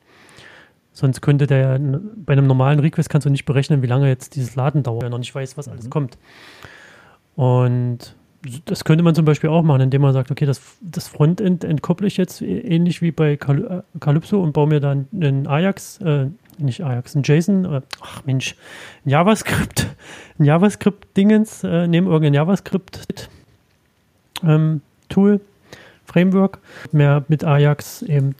[0.92, 4.56] Sonst könnte der, bei einem normalen Request kannst du nicht berechnen, wie lange jetzt dieses
[4.56, 5.90] Laden dauert, wenn er noch nicht weiß, was alles mhm.
[5.90, 6.18] kommt.
[7.34, 8.14] Und
[8.66, 12.06] das könnte man zum Beispiel auch machen, indem man sagt, okay, das, das Frontend entkopple
[12.06, 16.26] ich jetzt ähnlich wie bei äh, Calypso und baue mir dann einen Ajax, äh,
[16.58, 18.56] nicht Ajax, ein JSON, äh, ach Mensch,
[19.04, 19.86] ein JavaScript,
[20.38, 23.30] ein JavaScript-Dingens, äh, nehme irgendein JavaScript-Tool,
[24.44, 25.40] ähm,
[26.04, 26.58] Framework,
[26.92, 28.34] mehr mit Ajax eben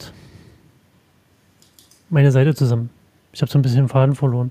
[2.08, 2.90] meine Seite zusammen.
[3.32, 4.50] Ich habe so ein bisschen den Faden verloren.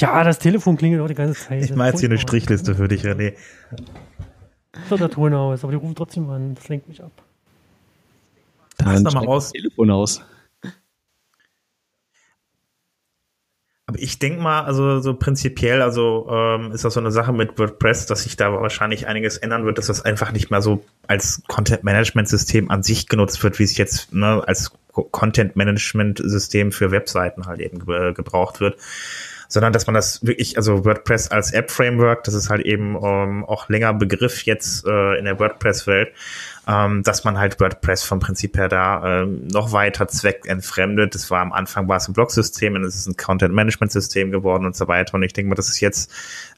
[0.00, 1.62] Ja, das Telefon klingelt auch die ganze Zeit.
[1.62, 3.34] Ich mache jetzt hier eine Strichliste für dich, René.
[4.88, 6.54] So der Ton aus, aber die rufen trotzdem an.
[6.54, 7.10] Das lenkt mich ab.
[8.78, 9.52] Dann mal raus.
[9.52, 10.22] Telefon aus.
[13.86, 17.58] Aber ich denke mal, also so prinzipiell, also ähm, ist das so eine Sache mit
[17.58, 21.42] WordPress, dass sich da wahrscheinlich einiges ändern wird, dass das einfach nicht mehr so als
[21.48, 27.80] Content-Management-System an sich genutzt wird, wie es jetzt ne, als Content-Management-System für Webseiten halt eben
[28.14, 28.76] gebraucht wird
[29.50, 33.68] sondern dass man das wirklich, also WordPress als App-Framework, das ist halt eben ähm, auch
[33.68, 36.12] länger Begriff jetzt äh, in der WordPress-Welt,
[36.68, 41.16] ähm, dass man halt WordPress vom Prinzip her da ähm, noch weiter zweckentfremdet.
[41.16, 44.76] Das war am Anfang war es ein Blog-System und es ist ein Content-Management-System geworden und
[44.76, 45.14] so weiter.
[45.14, 46.12] Und ich denke mal, dass es jetzt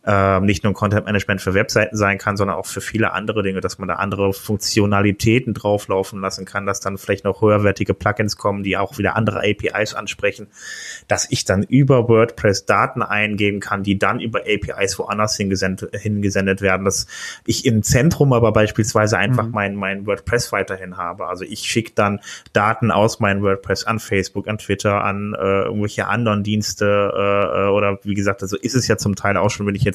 [0.04, 3.60] äh, nicht nur ein Content-Management für Webseiten sein kann, sondern auch für viele andere Dinge,
[3.60, 8.64] dass man da andere Funktionalitäten drauflaufen lassen kann, dass dann vielleicht noch höherwertige Plugins kommen,
[8.64, 10.48] die auch wieder andere APIs ansprechen,
[11.06, 16.62] dass ich dann über WordPress Daten eingeben kann, die dann über APIs woanders hingesendet, hingesendet
[16.62, 17.06] werden, dass
[17.46, 19.52] ich im Zentrum aber beispielsweise einfach mhm.
[19.52, 21.28] mein, mein WordPress weiterhin habe.
[21.28, 22.20] Also ich schicke dann
[22.52, 27.68] Daten aus meinem WordPress an Facebook, an Twitter, an äh, irgendwelche anderen Dienste äh, äh
[27.68, 29.91] oder wie gesagt, also ist es ja zum Teil auch schon, wenn ich jetzt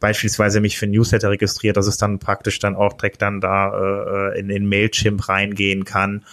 [0.00, 4.38] beispielsweise mich für Newsletter registriert, dass es dann praktisch dann auch direkt dann da äh,
[4.38, 6.24] in den Mailchimp reingehen kann.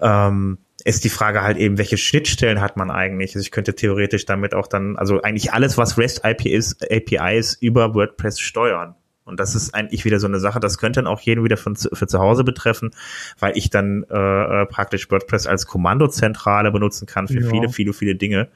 [0.00, 3.34] Ähm, ist die Frage halt eben, welche Schnittstellen hat man eigentlich?
[3.34, 7.94] Also ich könnte theoretisch damit auch dann, also eigentlich alles, was REST APIs, APIs über
[7.94, 8.96] WordPress steuern.
[9.24, 11.76] Und das ist eigentlich wieder so eine Sache, das könnte dann auch jeden wieder von,
[11.76, 12.90] für zu Hause betreffen,
[13.38, 17.48] weil ich dann äh, äh, praktisch WordPress als Kommandozentrale benutzen kann für ja.
[17.48, 18.48] viele, viele, viele Dinge,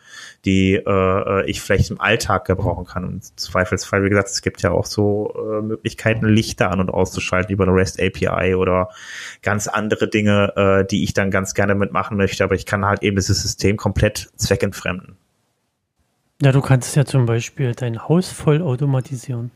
[0.45, 3.05] die äh, ich vielleicht im Alltag gebrauchen kann.
[3.05, 6.91] Und im Zweifelsfall, wie gesagt, es gibt ja auch so äh, Möglichkeiten, Lichter an- und
[6.91, 8.89] auszuschalten über eine REST API oder
[9.43, 12.43] ganz andere Dinge, äh, die ich dann ganz gerne mitmachen möchte.
[12.43, 15.17] Aber ich kann halt eben dieses System komplett zweckentfremden.
[16.43, 19.53] Ja, du kannst ja zum Beispiel dein Haus voll automatisieren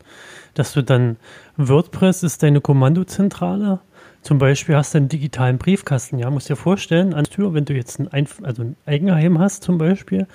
[0.53, 1.17] dass du dann
[1.57, 3.79] WordPress ist deine Kommandozentrale.
[4.21, 6.19] Zum Beispiel hast du einen digitalen Briefkasten.
[6.19, 9.39] Ja, musst dir vorstellen, an der Tür, wenn du jetzt ein, Einf also ein Eigenheim
[9.39, 10.27] hast zum Beispiel,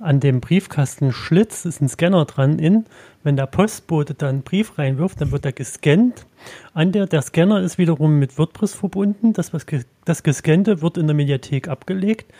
[0.00, 2.86] an dem Briefkasten Schlitz ist ein Scanner dran in.
[3.22, 6.26] Wenn der Postbote dann einen Brief reinwirft, dann wird er gescannt.
[6.72, 9.32] An der, der Scanner ist wiederum mit WordPress verbunden.
[9.32, 9.66] Das, was
[10.04, 12.32] das Gescannte wird in der Mediathek abgelegt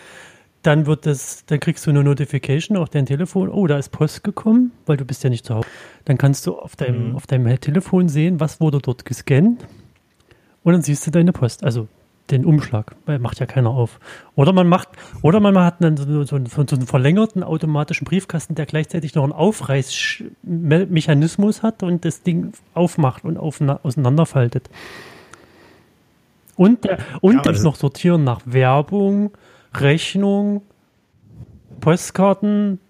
[0.67, 4.25] dann wird das, dann kriegst du eine Notification auf dein Telefon, oh, da ist Post
[4.25, 5.69] gekommen, weil du bist ja nicht zu Hause.
[6.05, 7.17] Dann kannst du auf deinem, mhm.
[7.17, 9.67] auf deinem Telefon sehen, was wurde dort gescannt
[10.63, 11.89] und dann siehst du deine Post, also
[12.31, 14.01] den Umschlag, weil macht ja keiner auf.
[14.35, 14.89] Oder man macht,
[15.21, 19.33] oder man hat dann so, so, so einen verlängerten automatischen Briefkasten, der gleichzeitig noch einen
[19.33, 24.71] Aufreißmechanismus hat und das Ding aufmacht und auf, auseinanderfaltet.
[26.57, 29.33] Und, der, und ja, noch sortieren nach Werbung,
[29.81, 30.63] Rechnung,
[31.81, 32.81] Postkarten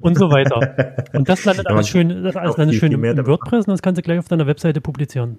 [0.00, 1.04] und so weiter.
[1.12, 3.98] Und das landet alles schön, das alles landet schön im, im WordPress und das kannst
[3.98, 5.38] du gleich auf deiner Webseite publizieren.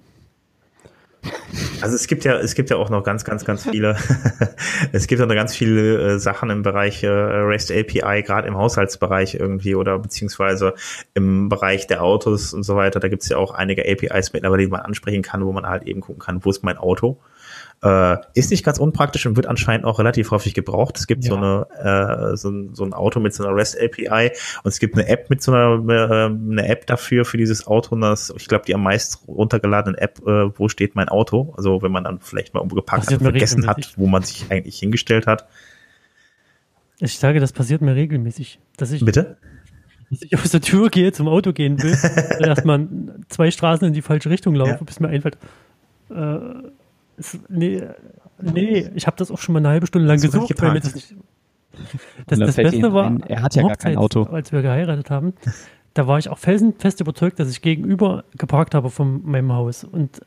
[1.81, 3.97] Also es gibt ja, es gibt ja auch noch ganz, ganz, ganz viele,
[4.91, 8.57] es gibt ja noch ganz viele äh, Sachen im Bereich äh, REST API, gerade im
[8.57, 10.75] Haushaltsbereich irgendwie oder beziehungsweise
[11.13, 12.99] im Bereich der Autos und so weiter.
[12.99, 15.83] Da gibt es ja auch einige APIs mittlerweile, die man ansprechen kann, wo man halt
[15.83, 17.17] eben gucken kann, wo ist mein Auto
[17.81, 20.97] äh, ist nicht ganz unpraktisch und wird anscheinend auch relativ häufig gebraucht.
[20.97, 21.29] Es gibt ja.
[21.29, 24.31] so eine äh, so, ein, so ein Auto mit so einer REST API
[24.63, 27.95] und es gibt eine App mit so einer äh, eine App dafür für dieses Auto.
[27.95, 31.53] Und das, ich glaube, die am meist runtergeladene App, äh, wo steht mein Auto?
[31.57, 34.45] Also wenn man dann vielleicht mal irgendwo geparkt hat und vergessen hat, wo man sich
[34.49, 35.47] eigentlich hingestellt hat.
[36.99, 38.59] Ich sage, das passiert mir regelmäßig.
[38.75, 39.37] Dass ich, Bitte?
[40.09, 41.97] Dass ich aus der Tür gehe, zum Auto gehen will,
[42.45, 42.87] erstmal
[43.29, 44.79] zwei Straßen in die falsche Richtung laufe, ja.
[44.83, 45.37] bis mir einfällt,
[46.09, 46.39] äh,
[47.19, 47.83] es, nee,
[48.41, 50.95] nee, ich habe das auch schon mal eine halbe Stunde lang gesucht, weil mir das
[50.95, 51.15] nicht.
[52.27, 54.23] Das, das Beste war, ein, er hat ja Hochzeit, gar kein Auto.
[54.23, 55.33] Als wir geheiratet haben,
[55.93, 59.83] da war ich auch felsenfest überzeugt, dass ich gegenüber geparkt habe von meinem Haus.
[59.83, 60.21] Und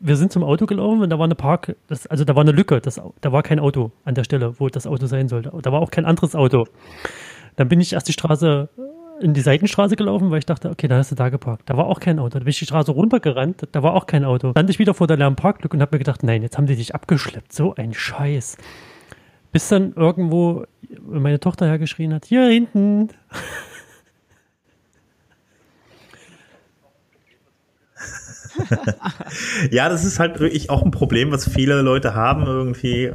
[0.00, 2.52] wir sind zum Auto gelaufen und da war eine Park, das, also da war eine
[2.52, 5.52] Lücke, das, da war kein Auto an der Stelle, wo das Auto sein sollte.
[5.62, 6.66] Da war auch kein anderes Auto.
[7.56, 8.68] Dann bin ich erst die Straße
[9.20, 11.68] in die Seitenstraße gelaufen, weil ich dachte, okay, dann hast du da geparkt.
[11.68, 12.34] Da war auch kein Auto.
[12.34, 14.50] Dann bin ich die Straße runtergerannt, da war auch kein Auto.
[14.50, 16.76] Stand ich wieder vor der leeren Parklücke und habe mir gedacht, nein, jetzt haben die
[16.76, 17.52] dich abgeschleppt.
[17.52, 18.56] So ein Scheiß.
[19.52, 20.64] Bis dann irgendwo
[21.06, 23.08] meine Tochter hergeschrien hat, hier hinten.
[29.70, 33.10] ja, das ist halt wirklich auch ein Problem, was viele Leute haben irgendwie, äh,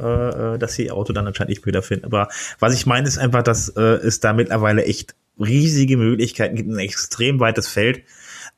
[0.56, 2.06] äh dass sie ihr Auto dann anscheinend nicht wiederfinden.
[2.06, 2.28] Aber
[2.60, 6.80] was ich meine, ist einfach, dass äh, es da mittlerweile echt riesige Möglichkeiten gibt, ein
[6.80, 8.04] extrem weites Feld,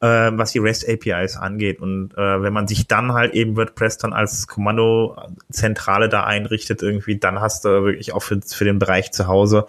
[0.02, 1.80] äh, was die REST APIs angeht.
[1.80, 7.18] Und äh, wenn man sich dann halt eben WordPress dann als Kommandozentrale da einrichtet, irgendwie,
[7.18, 9.66] dann hast du wirklich auch für, für den Bereich zu Hause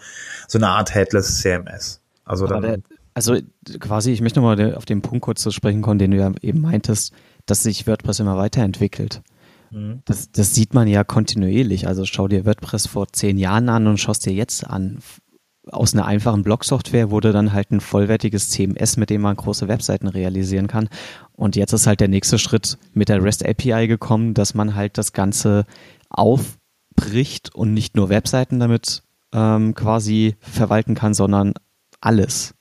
[0.49, 2.03] so eine Art Headless CMS.
[2.25, 2.83] Also dann.
[3.15, 3.37] Also
[3.81, 6.61] quasi, ich möchte nochmal auf den Punkt kurz zu sprechen kommen, den du ja eben
[6.61, 7.13] meintest,
[7.47, 9.23] dass sich WordPress immer weiterentwickelt.
[9.71, 10.03] Mhm.
[10.05, 11.87] Das, das sieht man ja kontinuierlich.
[11.87, 14.99] Also schau dir WordPress vor zehn Jahren an und schaust dir jetzt an
[15.71, 20.09] aus einer einfachen Blog-Software wurde dann halt ein vollwertiges CMS, mit dem man große Webseiten
[20.09, 20.89] realisieren kann.
[21.33, 24.99] Und jetzt ist halt der nächste Schritt mit der REST API gekommen, dass man halt
[24.99, 25.65] das Ganze
[26.11, 29.03] aufbricht und nicht nur Webseiten damit
[29.33, 31.55] ähm, quasi verwalten kann, sondern
[32.01, 32.55] alles.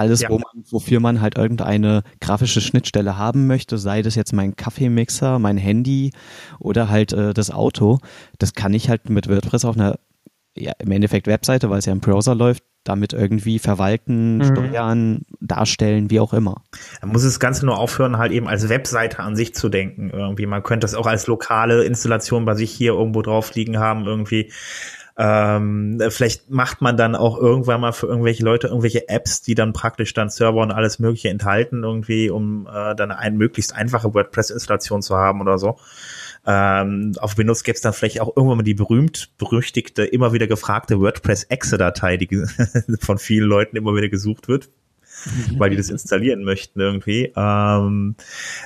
[0.00, 0.30] Alles, ja.
[0.30, 5.38] wo man, wofür man halt irgendeine grafische Schnittstelle haben möchte, sei das jetzt mein Kaffeemixer,
[5.38, 6.12] mein Handy
[6.58, 7.98] oder halt äh, das Auto,
[8.38, 9.98] das kann ich halt mit WordPress auf einer
[10.56, 14.44] ja, im Endeffekt Webseite, weil es ja im Browser läuft, damit irgendwie verwalten, mhm.
[14.44, 16.62] steuern, darstellen, wie auch immer.
[17.02, 20.08] Man muss das Ganze nur aufhören, halt eben als Webseite an sich zu denken.
[20.10, 24.06] Irgendwie, man könnte das auch als lokale Installation bei sich hier irgendwo drauf liegen haben,
[24.06, 24.50] irgendwie.
[25.16, 29.72] Ähm, vielleicht macht man dann auch irgendwann mal für irgendwelche Leute irgendwelche Apps, die dann
[29.72, 35.02] praktisch dann Server und alles Mögliche enthalten, irgendwie, um äh, dann eine möglichst einfache WordPress-Installation
[35.02, 35.78] zu haben oder so.
[36.46, 40.46] Ähm, auf Windows gäbe es dann vielleicht auch irgendwann mal die berühmt berüchtigte, immer wieder
[40.46, 42.44] gefragte WordPress-Exe-Datei, die
[43.00, 44.70] von vielen Leuten immer wieder gesucht wird,
[45.58, 47.32] weil die das installieren möchten irgendwie.
[47.36, 48.16] Ähm,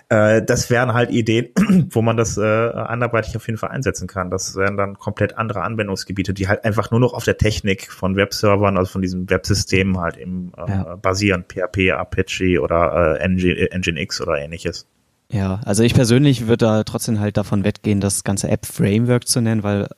[0.09, 1.49] äh, das wären halt Ideen,
[1.91, 4.31] wo man das äh, anderweitig auf jeden Fall einsetzen kann.
[4.31, 8.17] Das wären dann komplett andere Anwendungsgebiete, die halt einfach nur noch auf der Technik von
[8.17, 10.97] Webservern, also von diesem Websystem halt eben äh, ja.
[10.97, 11.45] basieren.
[11.49, 14.87] PHP, Apache oder äh, Nginx oder ähnliches.
[15.31, 19.63] Ja, also ich persönlich würde da trotzdem halt davon weggehen, das ganze App-Framework zu nennen,
[19.63, 19.89] weil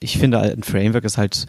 [0.00, 1.46] ich finde, ein Framework ist halt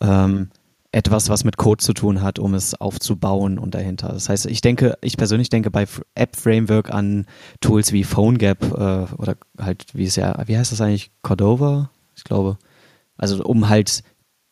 [0.00, 0.50] ähm,
[0.92, 4.08] etwas, was mit Code zu tun hat, um es aufzubauen und dahinter.
[4.08, 7.26] Das heißt, ich denke, ich persönlich denke bei App-Framework an
[7.60, 11.10] Tools wie PhoneGap äh, oder halt, wie es ja, wie heißt das eigentlich?
[11.22, 11.90] Cordova?
[12.14, 12.58] Ich glaube.
[13.16, 14.02] Also um halt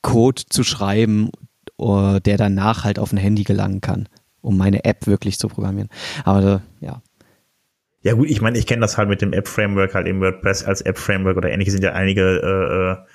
[0.03, 1.31] Code zu schreiben,
[1.79, 4.09] uh, der danach halt auf ein Handy gelangen kann,
[4.41, 5.91] um meine App wirklich zu programmieren.
[6.25, 7.03] Aber äh, ja,
[8.03, 10.81] ja gut, ich meine, ich kenne das halt mit dem App-Framework, halt eben WordPress als
[10.81, 13.11] App-Framework oder ähnliche sind ja einige äh,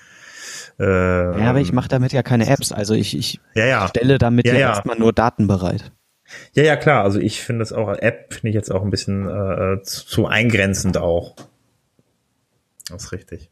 [0.79, 3.87] äh, Ja, aber ich mache damit ja keine Apps, also ich, ich ja, ja.
[3.87, 5.91] stelle damit ja, ja, erstmal nur Daten bereit.
[6.53, 9.27] Ja, ja, klar, also ich finde das auch, App finde ich jetzt auch ein bisschen
[9.27, 11.35] äh, zu, zu eingrenzend auch.
[12.89, 13.51] Das ist richtig.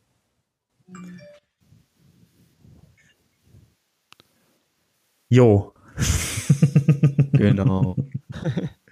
[5.30, 5.74] Jo.
[7.34, 7.96] genau.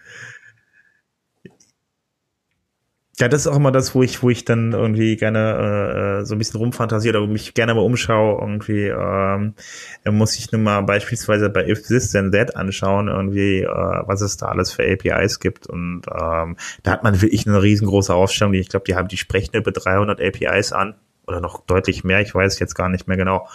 [3.22, 6.34] Ja, das ist auch immer das, wo ich, wo ich dann irgendwie gerne äh, so
[6.34, 8.42] ein bisschen rumfantasiere oder mich gerne mal umschaue.
[8.42, 9.54] Irgendwie ähm,
[10.10, 14.38] muss ich nur mal beispielsweise bei If This Then That anschauen, irgendwie, äh, was es
[14.38, 15.68] da alles für APIs gibt.
[15.68, 18.56] Und ähm, da hat man wirklich eine riesengroße Aufstellung.
[18.56, 20.96] Ich glaube, die haben die sprechen über 300 APIs an
[21.32, 23.48] oder noch deutlich mehr, ich weiß jetzt gar nicht mehr genau.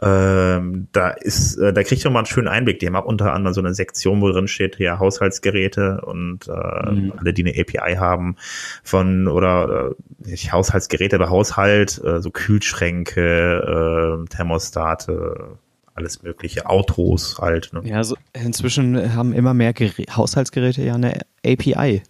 [0.00, 2.78] Ähm, da ist, äh, da kriegt man mal einen schönen Einblick.
[2.78, 6.90] Die haben auch unter anderem so eine Sektion, wo drin steht, hier Haushaltsgeräte und äh,
[6.90, 7.12] mhm.
[7.16, 8.36] alle, die eine API haben
[8.82, 9.94] von oder
[10.26, 15.58] äh, Haushaltsgeräte oder Haushalt, äh, so Kühlschränke, äh, Thermostate,
[15.94, 17.72] alles mögliche, Autos halt.
[17.72, 17.82] Ne?
[17.84, 22.02] Ja, so inzwischen haben immer mehr Gerä Haushaltsgeräte ja eine API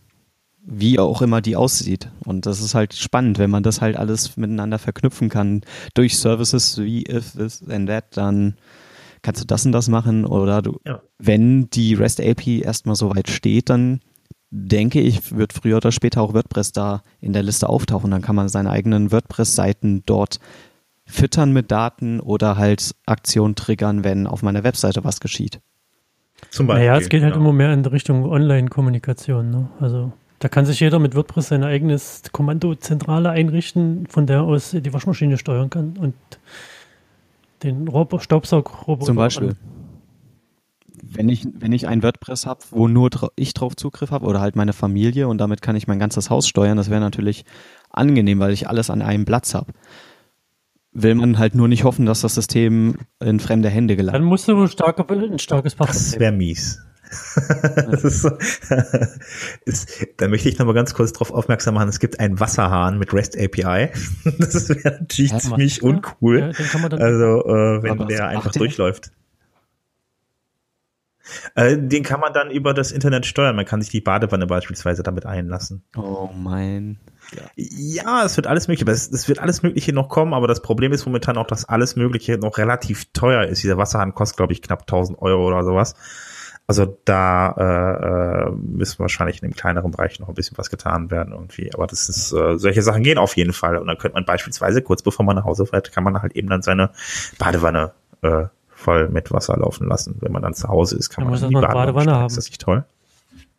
[0.67, 2.11] wie auch immer die aussieht.
[2.25, 5.62] Und das ist halt spannend, wenn man das halt alles miteinander verknüpfen kann
[5.95, 8.57] durch Services wie if this and that, dann
[9.23, 11.01] kannst du das und das machen oder du, ja.
[11.19, 14.01] wenn die REST API erstmal so weit steht, dann
[14.51, 18.11] denke ich, wird früher oder später auch WordPress da in der Liste auftauchen.
[18.11, 20.39] Dann kann man seine eigenen WordPress-Seiten dort
[21.07, 25.61] füttern mit Daten oder halt Aktionen triggern, wenn auf meiner Webseite was geschieht.
[26.51, 26.87] Zum Beispiel.
[26.87, 27.41] Naja, es geht halt ja.
[27.41, 29.51] immer mehr in Richtung Online-Kommunikation.
[29.51, 29.69] Ne?
[29.81, 30.12] Also
[30.45, 35.39] da kann sich jeder mit WordPress seine eigenes Kommandozentrale einrichten, von der aus die Waschmaschine
[35.39, 36.15] steuern kann und
[37.63, 39.07] den Rob Staubsaugroboter.
[39.07, 39.57] Zum Beispiel.
[41.03, 44.55] Wenn ich, wenn ich ein WordPress habe, wo nur ich drauf Zugriff habe oder halt
[44.55, 47.47] meine Familie und damit kann ich mein ganzes Haus steuern, das wäre natürlich
[47.89, 49.73] angenehm, weil ich alles an einem Platz habe.
[50.93, 54.15] Will man halt nur nicht hoffen, dass das System in fremde Hände gelangt.
[54.15, 56.83] Dann musst du ein, starke, ein starkes Passwort Das wäre mies.
[58.03, 58.31] ist so,
[59.65, 62.99] ist, da möchte ich noch mal ganz kurz darauf aufmerksam machen, es gibt einen Wasserhahn
[62.99, 63.91] mit REST API.
[64.39, 66.41] das wäre natürlich ja, ziemlich uncool.
[66.41, 69.13] Ja, also, äh, wenn der einfach durchläuft.
[71.55, 73.57] Äh, den kann man dann über das Internet steuern.
[73.57, 75.83] Man kann sich die Badewanne beispielsweise damit einlassen.
[75.97, 76.99] Oh mein.
[77.35, 78.91] Ja, ja es wird alles Mögliche.
[78.91, 81.97] Es, es, wird alles Mögliche noch kommen, aber das Problem ist momentan auch, dass alles
[81.97, 83.63] Mögliche noch relativ teuer ist.
[83.63, 85.95] Dieser Wasserhahn kostet, glaube ich, knapp 1000 Euro oder sowas.
[86.67, 91.11] Also da äh, äh, müssen wahrscheinlich in dem kleineren Bereich noch ein bisschen was getan
[91.11, 91.75] werden irgendwie.
[91.75, 93.77] Aber das ist, äh, solche Sachen gehen auf jeden Fall.
[93.77, 96.49] Und dann könnte man beispielsweise, kurz bevor man nach Hause fährt, kann man halt eben
[96.49, 96.91] dann seine
[97.39, 97.93] Badewanne
[98.23, 100.17] äh, voll mit Wasser laufen lassen.
[100.21, 102.27] Wenn man dann zu Hause ist, kann man, dann die Badewanne, Badewanne haben.
[102.29, 102.85] Ist das nicht toll?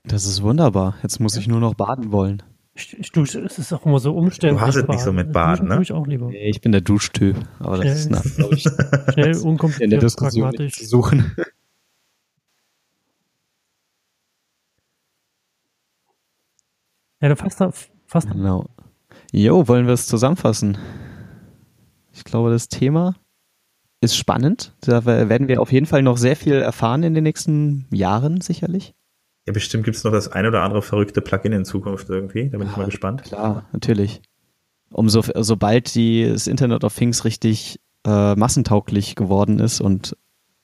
[0.04, 0.96] Das ist wunderbar.
[1.04, 2.42] Jetzt muss ich nur noch baden wollen.
[2.74, 4.60] Ich, dusche, es ist auch immer so umständlich.
[4.60, 5.80] Du hast es nicht so mit Baden, ne?
[5.82, 6.28] Ich auch lieber.
[6.28, 7.88] Nee, ich bin der Duschtyp, aber Schnell.
[7.88, 8.64] das ist, nach, glaube ich,
[9.14, 10.74] Schnell, unkompliziert, in der Diskussion pragmatisch.
[10.80, 11.36] zu suchen.
[17.26, 18.68] Ja, du fasst, fasst Genau.
[19.32, 20.78] Jo, wollen wir es zusammenfassen?
[22.14, 23.16] Ich glaube, das Thema
[24.00, 24.76] ist spannend.
[24.82, 28.94] Da werden wir auf jeden Fall noch sehr viel erfahren in den nächsten Jahren, sicherlich.
[29.48, 32.48] Ja, bestimmt gibt es noch das ein oder andere verrückte Plugin in Zukunft irgendwie.
[32.48, 33.24] Da bin ich mal gespannt.
[33.24, 34.22] Klar, natürlich.
[34.92, 40.16] Umso, sobald die, das Internet of Things richtig äh, massentauglich geworden ist und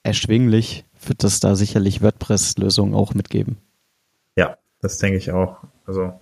[0.03, 3.57] erschwinglich, wird es da sicherlich WordPress-Lösungen auch mitgeben.
[4.35, 5.57] Ja, das denke ich auch.
[5.87, 6.20] Also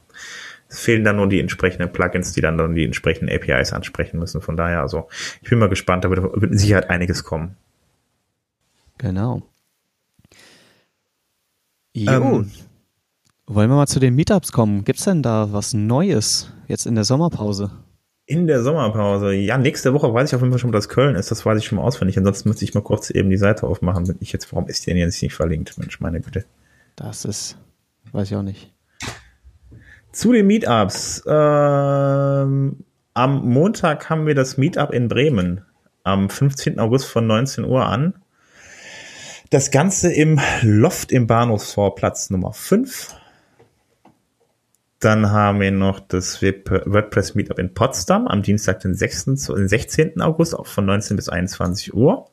[0.69, 4.39] es fehlen dann nur die entsprechenden Plugins, die dann, dann die entsprechenden APIs ansprechen müssen.
[4.39, 5.07] Von daher, also
[5.41, 7.55] ich bin mal gespannt, da wird, mit Sicherheit einiges kommen.
[8.99, 9.41] Genau.
[11.93, 12.11] Jo.
[12.11, 12.51] Ähm,
[13.47, 14.83] Wollen wir mal zu den Meetups kommen?
[14.83, 17.71] Gibt es denn da was Neues jetzt in der Sommerpause?
[18.27, 19.33] In der Sommerpause.
[19.33, 21.31] Ja, nächste Woche weiß ich auf jeden Fall schon, dass Köln ist.
[21.31, 22.15] Das weiß ich schon mal auswendig.
[22.19, 24.07] Ansonsten müsste ich mal kurz eben die Seite aufmachen.
[24.07, 25.79] Wenn ich jetzt, warum ist die denn jetzt nicht verlinkt?
[25.79, 26.45] Mensch, meine Güte.
[26.95, 27.57] Das ist,
[28.11, 28.71] weiß ich auch nicht.
[30.11, 31.23] Zu den Meetups.
[31.27, 32.83] Ähm,
[33.13, 35.61] am Montag haben wir das Meetup in Bremen.
[36.03, 36.79] Am 15.
[36.79, 38.15] August von 19 Uhr an.
[39.49, 43.15] Das Ganze im Loft im Bahnhofsvorplatz Nummer 5.
[44.99, 50.21] Dann haben wir noch das WordPress Meetup in Potsdam am Dienstag, den, 6., den 16.
[50.21, 52.28] August, auch von 19 bis 21 Uhr.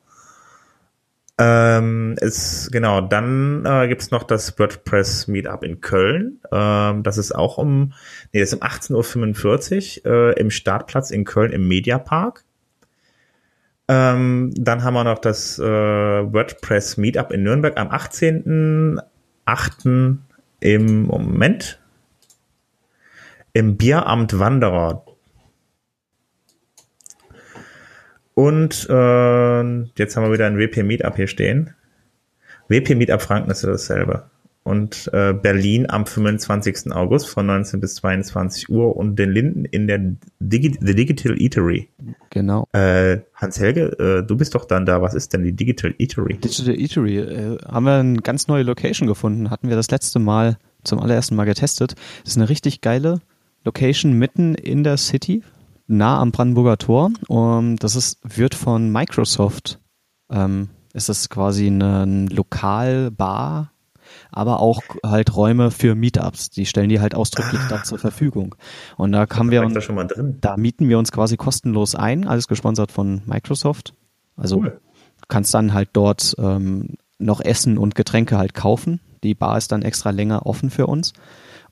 [1.39, 6.39] Ähm, ist, genau, dann äh, gibt noch das WordPress Meetup in Köln.
[6.51, 7.93] Ähm, das ist auch um,
[8.33, 12.43] nee, das ist um 18.45 Uhr äh, im Startplatz in Köln im Mediapark.
[13.87, 20.17] Ähm, dann haben wir noch das äh, WordPress Meetup in Nürnberg am 18.8.
[20.59, 21.79] im Moment
[23.53, 25.06] im Bieramt Wanderer.
[28.37, 29.63] Und äh,
[29.97, 31.73] jetzt haben wir wieder ein WP Meetup hier stehen.
[32.67, 34.29] WP Meetup Franken ist ja dasselbe
[34.63, 36.91] und äh, Berlin am 25.
[36.91, 39.97] August von 19 bis 22 Uhr und den Linden in der
[40.39, 41.89] Digi The Digital Eatery.
[42.29, 42.67] Genau.
[42.73, 45.01] Äh, Hans-Helge, äh, du bist doch dann da.
[45.01, 46.35] Was ist denn die Digital Eatery?
[46.35, 47.17] Digital Eatery.
[47.17, 49.49] Äh, haben wir eine ganz neue Location gefunden.
[49.49, 51.95] Hatten wir das letzte Mal zum allerersten Mal getestet.
[52.23, 53.19] Das ist eine richtig geile
[53.63, 55.41] Location mitten in der City,
[55.87, 57.11] nah am Brandenburger Tor.
[57.27, 59.79] Und das ist, wird von Microsoft.
[60.29, 63.71] Ähm, ist das quasi eine Lokalbar
[64.31, 66.49] aber auch halt Räume für Meetups.
[66.49, 67.67] Die stellen die halt ausdrücklich ah.
[67.69, 68.55] da zur Verfügung.
[68.95, 70.37] Und da haben wir da, schon mal drin.
[70.41, 73.93] da mieten wir uns quasi kostenlos ein, alles gesponsert von Microsoft.
[74.35, 74.79] Also cool.
[75.27, 78.99] kannst dann halt dort ähm, noch Essen und Getränke halt kaufen.
[79.23, 81.13] Die Bar ist dann extra länger offen für uns.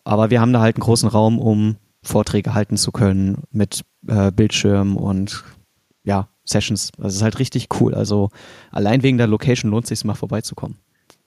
[0.03, 4.31] Aber wir haben da halt einen großen Raum, um Vorträge halten zu können mit äh,
[4.31, 5.43] Bildschirm und
[6.03, 6.91] ja, Sessions.
[6.97, 7.93] Das ist halt richtig cool.
[7.95, 8.29] Also
[8.71, 10.77] allein wegen der Location lohnt es sich mal vorbeizukommen.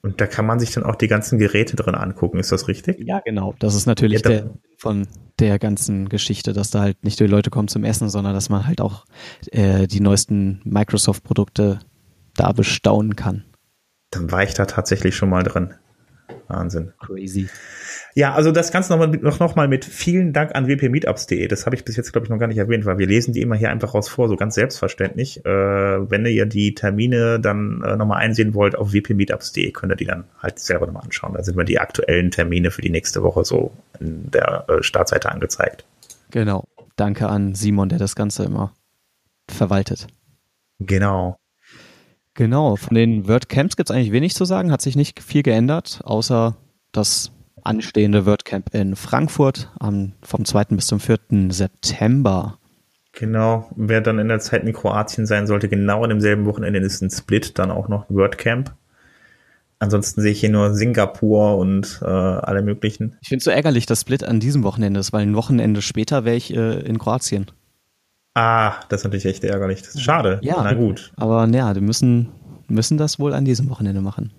[0.00, 3.00] Und da kann man sich dann auch die ganzen Geräte drin angucken, ist das richtig?
[3.00, 3.54] Ja, genau.
[3.58, 5.08] Das ist natürlich ja, der von
[5.40, 8.48] der ganzen Geschichte, dass da halt nicht nur die Leute kommen zum Essen, sondern dass
[8.48, 9.04] man halt auch
[9.50, 11.80] äh, die neuesten Microsoft-Produkte
[12.34, 13.44] da bestaunen kann.
[14.10, 15.74] Dann war ich da tatsächlich schon mal drin.
[16.48, 16.92] Wahnsinn.
[16.98, 17.48] Crazy.
[18.14, 21.46] Ja, also das Ganze nochmal noch, noch mal mit vielen Dank an wpmeetups.de.
[21.46, 23.42] Das habe ich bis jetzt, glaube ich, noch gar nicht erwähnt, weil wir lesen die
[23.42, 25.44] immer hier einfach raus vor, so ganz selbstverständlich.
[25.44, 25.48] Äh,
[26.10, 30.24] wenn ihr die Termine dann äh, nochmal einsehen wollt auf wpmeetups.de, könnt ihr die dann
[30.42, 31.34] halt selber nochmal anschauen.
[31.34, 35.30] Da sind wir die aktuellen Termine für die nächste Woche so in der äh, Startseite
[35.30, 35.84] angezeigt.
[36.30, 36.64] Genau.
[36.96, 38.72] Danke an Simon, der das Ganze immer
[39.48, 40.08] verwaltet.
[40.80, 41.36] Genau.
[42.38, 46.02] Genau, von den WordCamps gibt es eigentlich wenig zu sagen, hat sich nicht viel geändert,
[46.04, 46.56] außer
[46.92, 47.32] dass
[47.64, 50.66] anstehende WordCamp in Frankfurt am, vom 2.
[50.66, 51.18] bis zum 4.
[51.48, 52.58] September.
[53.10, 57.02] Genau, wer dann in der Zeit in Kroatien sein sollte, genau an demselben Wochenende ist
[57.02, 58.72] ein Split, dann auch noch ein WordCamp.
[59.80, 63.16] Ansonsten sehe ich hier nur Singapur und äh, alle möglichen.
[63.20, 66.24] Ich finde es so ärgerlich, dass Split an diesem Wochenende ist, weil ein Wochenende später
[66.24, 67.46] wäre ich äh, in Kroatien.
[68.40, 69.82] Ah, das ist natürlich echt ärgerlich.
[69.82, 70.38] Das ist schade.
[70.42, 71.10] Ja, na gut.
[71.16, 72.28] Aber naja, wir müssen,
[72.68, 74.30] müssen das wohl an diesem Wochenende machen.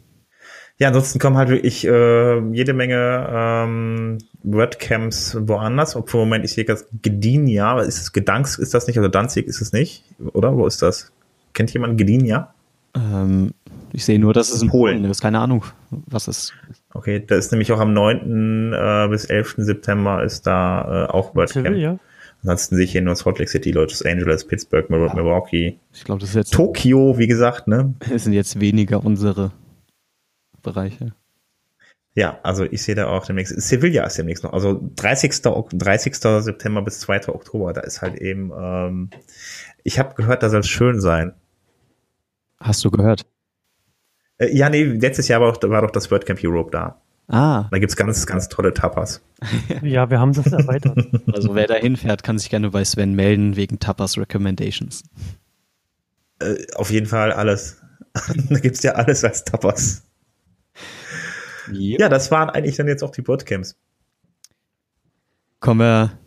[0.77, 5.97] Ja, ansonsten kommen halt wirklich äh, jede Menge ähm, WordCamps woanders.
[5.97, 7.81] Obwohl, Moment, ich sehe das Gdynia.
[7.81, 8.95] Ist es Gedanks, ist das nicht?
[8.95, 10.55] Also Danzig ist es nicht, oder?
[10.55, 11.11] Wo ist das?
[11.51, 12.53] Kennt jemand Gdynia?
[12.95, 13.53] Ähm,
[13.91, 15.19] ich sehe nur, dass es in Polen ist.
[15.19, 16.53] Keine Ahnung, was es ist.
[16.93, 18.71] Okay, da ist nämlich auch am 9.
[18.71, 19.55] Äh, bis 11.
[19.57, 21.75] September ist da äh, auch WordCamp.
[21.75, 21.99] Ja.
[22.41, 25.77] Ansonsten sehe ich hier nur Salt Lake City, Los Angeles, Pittsburgh, Milwaukee.
[25.93, 27.95] Ich glaube, das ist jetzt Tokio, wie gesagt, ne?
[28.13, 29.51] Es sind jetzt weniger unsere
[30.61, 31.13] Bereiche.
[32.15, 33.59] Ja, also ich sehe da auch demnächst.
[33.61, 34.53] Sevilla ist demnächst noch.
[34.53, 35.41] Also 30.
[35.41, 36.15] 30.
[36.15, 37.29] September bis 2.
[37.29, 37.71] Oktober.
[37.73, 38.51] Da ist halt eben.
[38.57, 39.09] Ähm,
[39.83, 41.33] ich habe gehört, da soll es schön sein.
[42.59, 43.25] Hast du gehört?
[44.37, 47.01] Äh, ja, nee, letztes Jahr war, doch, war doch das WordCamp Europe da.
[47.29, 47.67] Ah.
[47.69, 49.21] Da gibt's ganz, ganz tolle Tapas.
[49.83, 50.97] ja, wir haben das erweitert.
[51.31, 55.03] Also wer da hinfährt, kann sich gerne bei Sven melden wegen Tapas Recommendations.
[56.39, 57.81] Äh, auf jeden Fall alles.
[58.49, 60.03] da gibt's ja alles als Tapas.
[61.71, 63.77] Ja, das waren eigentlich dann jetzt auch die WordCamps.
[65.59, 66.17] Kommen wir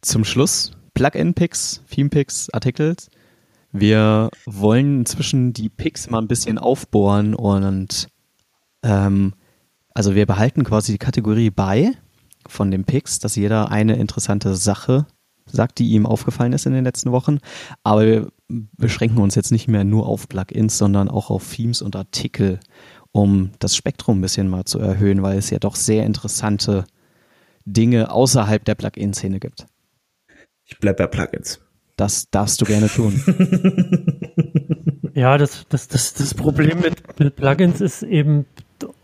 [0.00, 0.72] zum Schluss.
[0.94, 3.08] Plugin-Picks, Theme-Picks, Artikels.
[3.70, 8.08] Wir wollen inzwischen die Picks mal ein bisschen aufbohren und
[8.82, 9.34] ähm,
[9.98, 11.90] also wir behalten quasi die Kategorie bei
[12.46, 15.06] von den Picks, dass jeder eine interessante Sache
[15.44, 17.38] sagt, die ihm aufgefallen ist in den letzten Wochen.
[17.82, 18.30] Aber wir
[18.76, 22.60] beschränken uns jetzt nicht mehr nur auf Plugins, sondern auch auf Themes und Artikel,
[23.10, 26.84] um das Spektrum ein bisschen mal zu erhöhen, weil es ja doch sehr interessante
[27.64, 29.66] Dinge außerhalb der Plugin-Szene gibt.
[30.64, 31.58] Ich bleibe bei Plugins.
[31.96, 33.20] Das darfst du gerne tun.
[35.14, 38.46] ja, das, das, das, das Problem mit, mit Plugins ist eben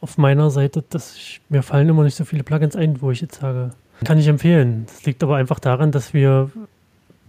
[0.00, 3.20] auf meiner Seite, dass ich, mir fallen immer nicht so viele Plugins ein, wo ich
[3.20, 3.70] jetzt sage,
[4.04, 4.86] kann ich empfehlen.
[4.86, 6.50] Das liegt aber einfach daran, dass wir,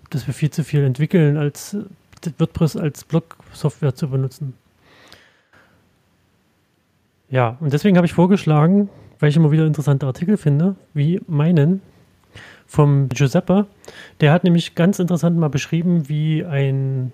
[0.09, 1.77] dass wir viel zu viel entwickeln, als
[2.37, 4.53] WordPress als Blog-Software zu benutzen.
[7.29, 8.89] Ja, und deswegen habe ich vorgeschlagen,
[9.19, 11.81] weil ich immer wieder interessante Artikel finde, wie meinen
[12.67, 13.67] vom Giuseppe.
[14.21, 17.11] Der hat nämlich ganz interessant mal beschrieben, wie ein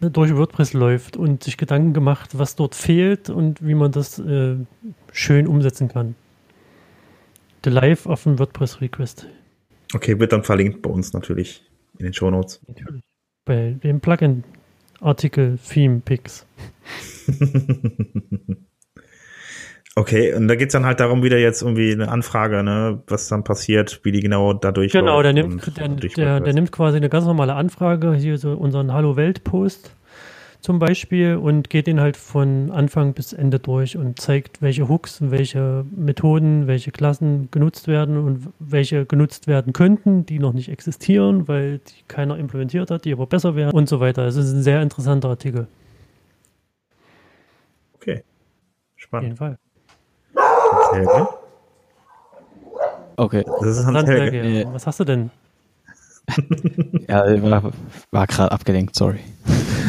[0.00, 4.56] durch WordPress läuft und sich Gedanken gemacht, was dort fehlt und wie man das äh,
[5.12, 6.14] schön umsetzen kann.
[7.64, 9.26] The Life of a WordPress Request.
[9.92, 11.62] Okay, wird dann verlinkt bei uns natürlich
[11.98, 12.60] in den Show Notes.
[12.66, 13.02] Natürlich.
[13.44, 14.44] Bei dem Plugin
[15.00, 16.46] Artikel Theme Picks.
[19.96, 23.26] Okay, und da geht es dann halt darum, wieder jetzt irgendwie eine Anfrage, ne, was
[23.28, 24.92] dann passiert, wie die genau dadurch.
[24.92, 28.92] Genau, der nimmt, der, der, der, nimmt quasi eine ganz normale Anfrage, hier so unseren
[28.92, 29.96] Hallo Welt-Post
[30.60, 35.18] zum Beispiel und geht den halt von Anfang bis Ende durch und zeigt, welche Hooks,
[35.22, 41.48] welche Methoden, welche Klassen genutzt werden und welche genutzt werden könnten, die noch nicht existieren,
[41.48, 44.26] weil die keiner implementiert hat, die aber besser wären und so weiter.
[44.26, 45.66] Es ist ein sehr interessanter Artikel.
[47.94, 48.22] Okay.
[48.96, 49.24] Spannend.
[49.24, 49.58] Auf jeden Fall.
[50.92, 51.28] Helge?
[53.16, 53.44] Okay.
[53.60, 54.42] Das ist Hans Helge.
[54.42, 54.70] Helge.
[54.72, 55.30] Was hast du denn?
[57.08, 57.72] ja, war,
[58.10, 59.20] war gerade abgelenkt, sorry.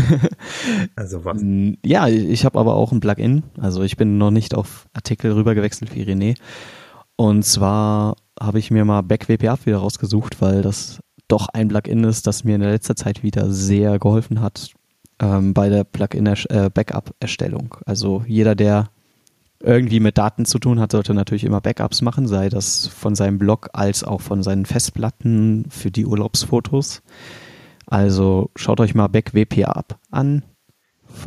[0.96, 1.42] also was?
[1.86, 3.44] Ja, ich habe aber auch ein Plugin.
[3.60, 6.36] Also ich bin noch nicht auf Artikel rübergewechselt wie René.
[7.16, 12.28] Und zwar habe ich mir mal BackWP wieder rausgesucht, weil das doch ein Plugin ist,
[12.28, 14.72] das mir in der letzten Zeit wieder sehr geholfen hat
[15.22, 17.76] ähm, bei der Plugin-Backup-Erstellung.
[17.80, 18.90] Äh, also jeder, der
[19.64, 23.38] irgendwie mit Daten zu tun hat, sollte natürlich immer Backups machen, sei das von seinem
[23.38, 27.02] Blog als auch von seinen Festplatten für die Urlaubsfotos.
[27.86, 29.66] Also schaut euch mal BackWP
[30.12, 30.44] an.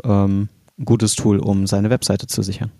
[0.03, 0.49] Ähm,
[0.82, 2.72] gutes Tool, um seine Webseite zu sichern.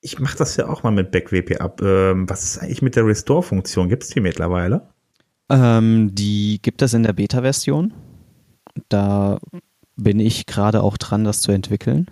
[0.00, 1.80] Ich mache das ja auch mal mit BackWP ab.
[1.82, 3.88] Ähm, was ist eigentlich mit der Restore-Funktion?
[3.88, 4.88] Gibt es die mittlerweile?
[5.50, 7.92] Ähm, die gibt es in der Beta-Version.
[8.88, 9.38] Da
[9.96, 12.10] bin ich gerade auch dran, das zu entwickeln.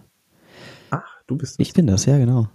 [1.29, 1.67] Du bist das.
[1.67, 2.49] Ich bin das, ja, genau.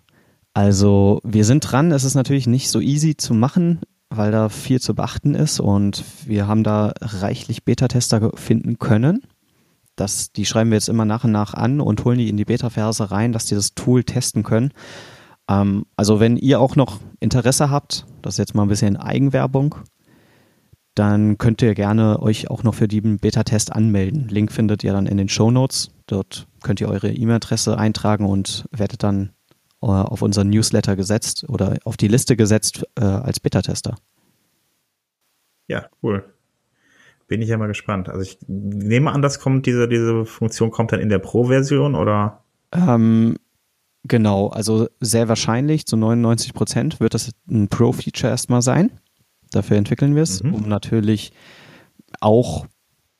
[0.53, 1.91] Also wir sind dran.
[1.91, 6.03] Es ist natürlich nicht so easy zu machen, weil da viel zu beachten ist und
[6.25, 9.21] wir haben da reichlich Beta-Tester finden können.
[9.95, 12.45] Das, die schreiben wir jetzt immer nach und nach an und holen die in die
[12.45, 14.71] Beta-Verse rein, dass die das Tool testen können.
[15.47, 19.75] Ähm, also wenn ihr auch noch Interesse habt, das ist jetzt mal ein bisschen Eigenwerbung,
[20.95, 24.27] dann könnt ihr gerne euch auch noch für den Beta-Test anmelden.
[24.29, 25.91] Link findet ihr dann in den Show Notes.
[26.07, 29.31] Dort könnt ihr eure E-Mail-Adresse eintragen und werdet dann
[29.81, 33.95] äh, auf unseren Newsletter gesetzt oder auf die Liste gesetzt äh, als Beta-Tester.
[35.67, 36.23] Ja, cool.
[37.27, 38.09] Bin ich ja mal gespannt.
[38.09, 42.43] Also ich nehme an, das kommt, diese, diese Funktion kommt dann in der Pro-Version oder?
[42.71, 43.37] Ähm,
[44.03, 48.91] genau, also sehr wahrscheinlich, zu 99 Prozent wird das ein Pro-Feature erstmal sein.
[49.51, 50.53] Dafür entwickeln wir es, mhm.
[50.53, 51.33] um natürlich
[52.19, 52.65] auch,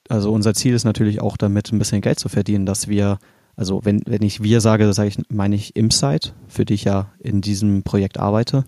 [0.10, 3.20] also unser Ziel ist natürlich auch damit ein bisschen Geld zu verdienen, dass wir,
[3.56, 6.84] also wenn, wenn ich wir sage, das sage ich, meine ich Imsite, für die ich
[6.84, 8.66] ja in diesem Projekt arbeite,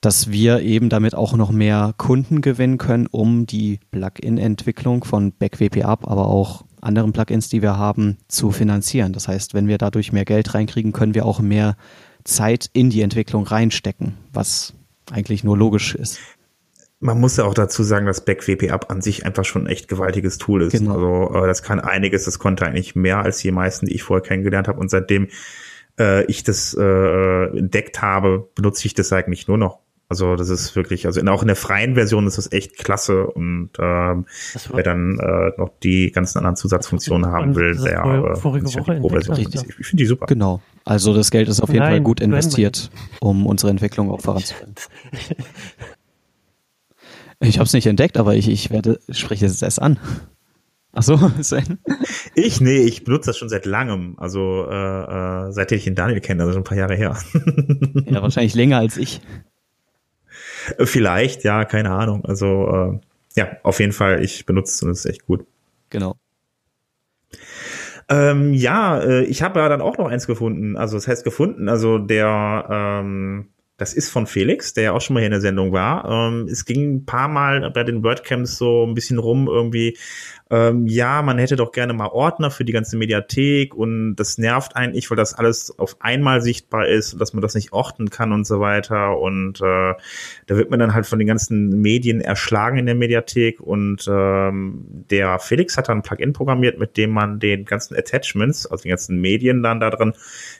[0.00, 5.84] dass wir eben damit auch noch mehr Kunden gewinnen können, um die Plugin-Entwicklung von BackWP
[5.84, 9.12] Up, aber auch anderen Plugins, die wir haben, zu finanzieren.
[9.12, 11.76] Das heißt, wenn wir dadurch mehr Geld reinkriegen, können wir auch mehr
[12.22, 14.74] Zeit in die Entwicklung reinstecken, was
[15.10, 16.18] eigentlich nur logisch ist.
[17.00, 19.86] Man muss ja auch dazu sagen, dass BackWP Up an sich einfach schon ein echt
[19.86, 20.72] gewaltiges Tool ist.
[20.72, 20.94] Genau.
[20.94, 24.26] Also äh, das kann einiges, das konnte eigentlich mehr als die meisten, die ich vorher
[24.26, 24.80] kennengelernt habe.
[24.80, 25.28] Und seitdem
[25.98, 29.80] äh, ich das äh, entdeckt habe, benutze ich das eigentlich nur noch.
[30.10, 33.26] Also das ist wirklich, also in, auch in der freien Version ist das echt klasse
[33.26, 34.24] und ähm,
[34.72, 39.28] wer dann äh, noch die ganzen anderen Zusatzfunktionen haben will, der äh, vorige Woche entdeckt,
[39.28, 40.24] richtig, ich finde die super.
[40.24, 40.62] Genau.
[40.86, 42.90] Also das Geld ist auf jeden Nein, Fall gut investiert,
[43.20, 44.76] um unsere Entwicklung auch voranzubringen.
[47.40, 49.98] Ich habe es nicht entdeckt, aber ich, ich werde, spreche es erst an.
[50.92, 51.78] Achso, Sven?
[52.34, 52.60] Ich?
[52.60, 54.14] Nee, ich benutze das schon seit langem.
[54.18, 57.16] Also äh, äh, seitdem ich den Daniel kenne, also schon ein paar Jahre her.
[58.06, 59.20] ja, wahrscheinlich länger als ich.
[60.80, 62.24] Vielleicht, ja, keine Ahnung.
[62.24, 63.00] Also äh,
[63.36, 65.46] ja, auf jeden Fall, ich benutze es und es ist echt gut.
[65.90, 66.16] Genau.
[68.08, 70.76] Ähm, ja, äh, ich habe ja dann auch noch eins gefunden.
[70.76, 75.14] Also das heißt gefunden, also der ähm, das ist von Felix, der ja auch schon
[75.14, 76.04] mal hier in der Sendung war.
[76.04, 79.96] Ähm, es ging ein paar Mal bei den WordCamps so ein bisschen rum irgendwie,
[80.50, 84.76] ähm, ja, man hätte doch gerne mal Ordner für die ganze Mediathek und das nervt
[84.76, 88.32] eigentlich, weil das alles auf einmal sichtbar ist und dass man das nicht orten kann
[88.32, 89.18] und so weiter.
[89.18, 89.94] Und äh,
[90.46, 94.84] da wird man dann halt von den ganzen Medien erschlagen in der Mediathek und ähm,
[95.10, 98.88] der Felix hat dann ein Plugin programmiert, mit dem man den ganzen Attachments, also die
[98.88, 100.14] ganzen Medien dann da drin,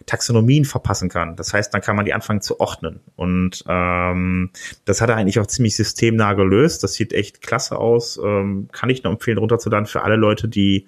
[0.05, 1.35] Taxonomien verpassen kann.
[1.37, 3.01] Das heißt, dann kann man die anfangen zu ordnen.
[3.17, 4.51] Und ähm,
[4.85, 6.83] das hat er eigentlich auch ziemlich systemnah gelöst.
[6.83, 8.21] Das sieht echt klasse aus.
[8.23, 10.87] Ähm, kann ich nur empfehlen, runterzuladen dann für alle Leute, die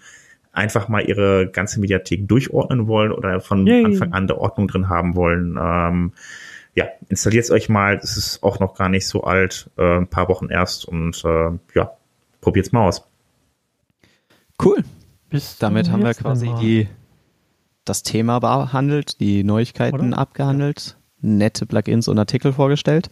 [0.52, 3.84] einfach mal ihre ganze Mediathek durchordnen wollen oder von Yay.
[3.84, 5.56] Anfang an der Ordnung drin haben wollen.
[5.60, 6.12] Ähm,
[6.74, 7.96] ja, installiert es euch mal.
[8.02, 11.50] Es ist auch noch gar nicht so alt, äh, ein paar Wochen erst und äh,
[11.74, 11.92] ja,
[12.40, 13.06] probiert's mal aus.
[14.62, 14.82] Cool.
[15.30, 16.88] Bis Damit haben wir quasi die,
[17.84, 20.18] das Thema behandelt, die Neuigkeiten Oder?
[20.18, 23.10] abgehandelt, nette Plugins und Artikel vorgestellt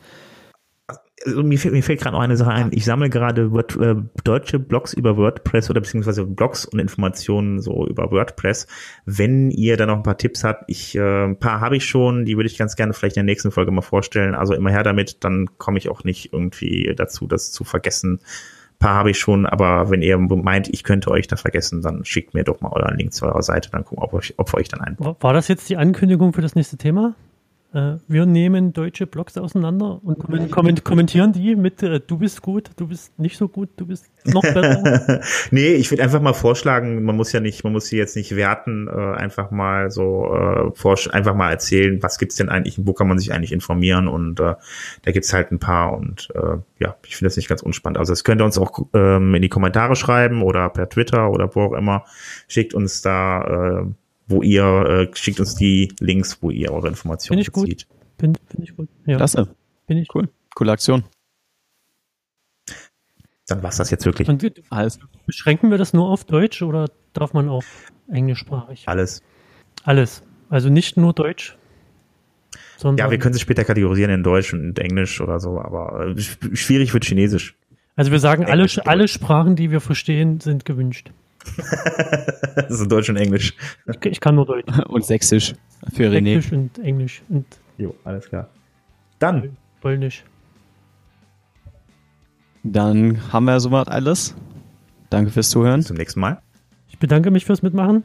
[1.36, 2.70] mir fällt, mir fällt gerade noch eine Sache ein.
[2.72, 7.86] Ich sammle gerade Word, äh, deutsche Blogs über WordPress oder beziehungsweise Blogs und Informationen so
[7.86, 8.66] über WordPress.
[9.06, 12.24] Wenn ihr da noch ein paar Tipps habt, ich äh, ein paar habe ich schon,
[12.24, 14.34] die würde ich ganz gerne vielleicht in der nächsten Folge mal vorstellen.
[14.34, 18.20] Also immer her damit, dann komme ich auch nicht irgendwie dazu, das zu vergessen.
[18.20, 22.04] Ein paar habe ich schon, aber wenn ihr meint, ich könnte euch da vergessen, dann
[22.04, 24.68] schickt mir doch mal euren Link zu eurer Seite, dann gucken, ob, ob wir euch
[24.68, 24.96] dann ein.
[24.98, 27.14] War das jetzt die Ankündigung für das nächste Thema?
[27.74, 30.18] Äh, wir nehmen deutsche Blogs auseinander und
[30.50, 34.06] komment kommentieren die mit äh, du bist gut, du bist nicht so gut, du bist
[34.24, 35.20] noch besser.
[35.50, 38.34] nee, ich würde einfach mal vorschlagen, man muss ja nicht, man muss sie jetzt nicht
[38.34, 40.28] werten, äh, einfach mal so
[41.10, 44.54] einfach mal erzählen, was gibt's denn eigentlich, wo kann man sich eigentlich informieren und äh,
[45.02, 47.98] da gibt's halt ein paar und äh, ja, ich finde das nicht ganz unspannend.
[47.98, 51.54] Also das könnt ihr uns auch ähm, in die Kommentare schreiben oder per Twitter oder
[51.54, 52.04] wo auch immer.
[52.46, 53.86] Schickt uns da äh,
[54.28, 57.88] wo ihr äh, schickt uns die Links, wo ihr eure Informationen Finde ich bezieht.
[57.88, 57.98] gut.
[58.18, 58.88] Finde find ich gut.
[59.06, 59.16] Ja.
[59.16, 59.48] Klasse.
[59.86, 60.28] Finde ich cool.
[60.54, 61.04] Coole Aktion.
[63.46, 64.28] Dann war's das jetzt wirklich.
[64.28, 64.98] Und Alles.
[65.26, 67.64] Beschränken wir das nur auf Deutsch oder darf man auch
[68.12, 68.82] englischsprachig?
[68.86, 69.22] Alles.
[69.84, 70.22] Alles.
[70.50, 71.56] Also nicht nur Deutsch.
[72.82, 76.20] ja, wir können sie später kategorisieren in Deutsch und Englisch oder so, aber äh,
[76.56, 77.56] schwierig wird Chinesisch.
[77.96, 81.10] Also wir sagen, alle, alle Sprachen, die wir verstehen, sind gewünscht.
[82.56, 83.54] also Deutsch und Englisch.
[83.86, 84.66] Ich, ich, kann nur Deutsch.
[84.88, 85.54] Und Sächsisch
[85.92, 86.34] für René.
[86.34, 87.22] Sächsisch und Englisch.
[87.28, 87.46] Und
[87.78, 88.48] jo, alles klar.
[89.18, 89.56] Dann.
[89.80, 90.24] Polnisch.
[92.62, 94.34] Dann haben wir soweit alles.
[95.10, 95.80] Danke fürs Zuhören.
[95.80, 96.42] Bis zum nächsten Mal.
[96.88, 98.02] Ich bedanke mich fürs Mitmachen.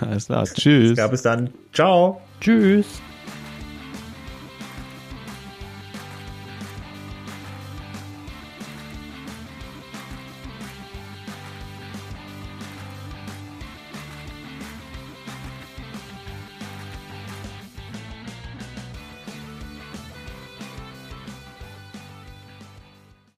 [0.00, 0.44] Alles klar.
[0.44, 0.98] Tschüss.
[0.98, 1.50] Ja, bis dann.
[1.72, 2.20] Ciao.
[2.40, 3.00] Tschüss.